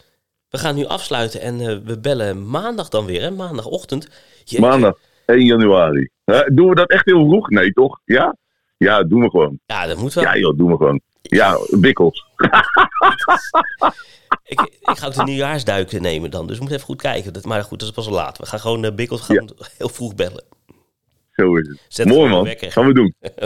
We 0.48 0.58
gaan 0.58 0.74
nu 0.74 0.84
afsluiten 0.84 1.40
en 1.40 1.60
eh, 1.60 1.78
we 1.84 1.98
bellen 1.98 2.48
maandag 2.48 2.88
dan 2.88 3.06
weer, 3.06 3.20
hè? 3.20 3.30
Maandagochtend. 3.30 4.08
Jeetje. 4.38 4.60
Maandag 4.60 4.98
1 5.26 5.44
januari. 5.44 6.08
Doen 6.46 6.68
we 6.68 6.74
dat 6.74 6.90
echt 6.90 7.04
heel 7.04 7.24
vroeg? 7.26 7.48
Nee, 7.48 7.72
toch? 7.72 8.00
Ja? 8.04 8.36
Ja, 8.82 9.02
doen 9.02 9.20
we 9.20 9.30
gewoon. 9.30 9.58
Ja, 9.66 9.86
dat 9.86 9.96
moet 9.96 10.14
wel. 10.14 10.24
Ja, 10.24 10.36
joh, 10.36 10.56
doen 10.56 10.70
we 10.70 10.76
gewoon. 10.76 11.00
Ja, 11.22 11.58
bikkels. 11.70 12.26
Ik, 14.44 14.60
ik 14.80 14.98
ga 14.98 15.06
ook 15.06 15.14
de 15.14 15.22
nieuwjaarsduiken 15.22 16.02
nemen 16.02 16.30
dan, 16.30 16.46
dus 16.46 16.54
we 16.54 16.60
moeten 16.60 16.76
even 16.76 16.88
goed 16.88 17.02
kijken. 17.02 17.32
Dat, 17.32 17.44
maar 17.44 17.64
goed, 17.64 17.78
dat 17.78 17.88
is 17.88 17.94
pas 17.94 18.08
laat. 18.08 18.38
We 18.38 18.46
gaan 18.46 18.60
gewoon 18.60 18.84
uh, 18.84 18.92
Bikkels 18.92 19.20
gaan 19.20 19.48
heel 19.78 19.88
vroeg 19.88 20.14
bellen. 20.14 20.44
Zo 21.32 21.56
is 21.56 21.68
het. 21.68 21.80
Zet 21.88 22.06
Mooi 22.06 22.30
man. 22.30 22.44
wekker. 22.44 22.72
Gaan 22.72 22.86
we 22.86 22.92
doen. 22.92 23.14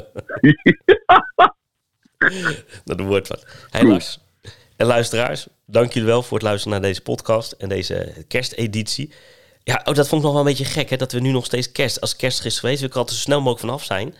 Dat 2.84 3.00
wordt 3.00 3.28
wat. 3.28 3.46
Hey 3.70 3.80
Cool. 3.80 3.92
Lars 3.92 4.20
en 4.76 4.86
luisteraars, 4.86 5.46
dank 5.66 5.92
jullie 5.92 6.08
wel 6.08 6.22
voor 6.22 6.38
het 6.38 6.46
luisteren 6.46 6.80
naar 6.80 6.88
deze 6.88 7.02
podcast 7.02 7.52
en 7.52 7.68
deze 7.68 8.24
kersteditie. 8.28 9.12
Ja, 9.64 9.80
oh, 9.84 9.94
dat 9.94 10.08
vond 10.08 10.20
ik 10.20 10.26
nog 10.26 10.32
wel 10.32 10.40
een 10.40 10.56
beetje 10.56 10.64
gek, 10.64 10.90
hè, 10.90 10.96
dat 10.96 11.12
we 11.12 11.20
nu 11.20 11.30
nog 11.30 11.44
steeds 11.44 11.72
kerst, 11.72 12.00
als 12.00 12.16
kerst 12.16 12.44
is 12.44 12.58
geweest, 12.58 12.78
wil 12.78 12.88
ik 12.88 12.94
er 12.94 13.00
altijd 13.00 13.16
zo 13.18 13.22
snel 13.22 13.38
mogelijk 13.38 13.60
vanaf 13.60 13.84
zijn. 13.84 14.14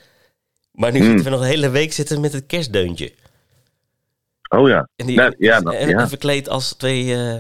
Maar 0.77 0.93
nu 0.93 0.99
Hmm. 0.99 1.07
zitten 1.07 1.25
we 1.25 1.31
nog 1.31 1.41
de 1.41 1.47
hele 1.47 1.71
week 1.71 1.93
zitten 1.93 2.21
met 2.21 2.33
het 2.33 2.47
kerstdeuntje. 2.47 3.13
Oh 4.49 4.69
ja. 4.69 4.89
En 4.97 5.07
die 5.07 5.17
Nou, 5.17 5.35
ja, 5.39 5.61
en, 5.61 5.89
ja. 5.89 5.99
en 5.99 6.09
verkleed 6.09 6.49
als 6.49 6.73
twee... 6.75 7.15
eh, 7.15 7.35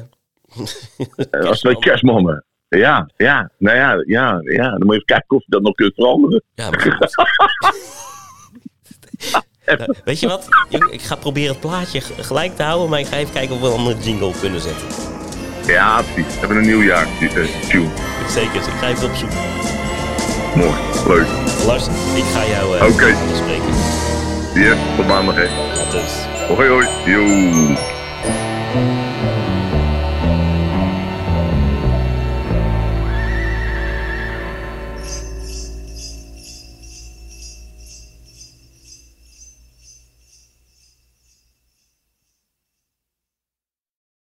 Als 1.48 1.60
twee 1.60 1.78
kerstmannen. 1.78 2.44
Ja, 2.68 3.10
ja, 3.16 3.50
nou 3.58 3.76
ja, 3.76 4.02
ja, 4.06 4.40
ja. 4.42 4.70
Dan 4.70 4.78
moet 4.86 4.86
je 4.88 4.92
even 4.94 5.04
kijken 5.04 5.36
of 5.36 5.42
je 5.42 5.50
dat 5.50 5.62
nog 5.62 5.74
kunt 5.74 5.94
veranderen. 5.94 6.42
Ja, 6.54 6.70
maar 6.70 6.80
goed. 6.80 7.14
Nou, 9.66 9.94
weet 10.04 10.20
je 10.20 10.26
wat? 10.28 10.48
Ik, 10.68 10.84
ik 10.84 11.02
ga 11.02 11.14
proberen 11.14 11.50
het 11.50 11.60
plaatje 11.60 12.00
gelijk 12.00 12.56
te 12.56 12.62
houden, 12.62 12.88
maar 12.90 12.98
ik 13.00 13.06
ga 13.06 13.16
even 13.16 13.32
kijken 13.32 13.54
of 13.54 13.60
we 13.60 13.66
een 13.66 13.72
andere 13.72 14.00
jingle 14.00 14.32
kunnen 14.40 14.60
zetten. 14.60 14.86
Ja, 15.66 16.02
precies. 16.02 16.32
We 16.34 16.38
hebben 16.38 16.56
een 16.56 16.66
nieuwjaar. 16.66 17.06
eh, 17.20 17.68
tune. 17.68 17.88
Zeker, 18.28 18.52
dus 18.52 18.66
ik 18.66 18.72
ga 18.72 18.88
even 18.88 19.08
opzoeken. 19.10 19.38
Mooi. 20.56 20.95
Leuk. 21.06 21.26
Lars, 21.66 21.86
ik 22.14 22.24
ga 22.32 22.46
jou 22.46 22.76
eh, 22.76 22.82
uh, 22.82 22.94
okay. 22.94 23.14
spreken. 23.34 23.74
Ja, 24.54 24.76
tot 24.96 25.06
maandag 25.06 25.34
hè. 25.34 25.46
Tot 25.74 25.90
dus. 25.90 26.26
Hoi 26.56 26.68
hoi. 26.68 26.86
Yo. 27.04 27.24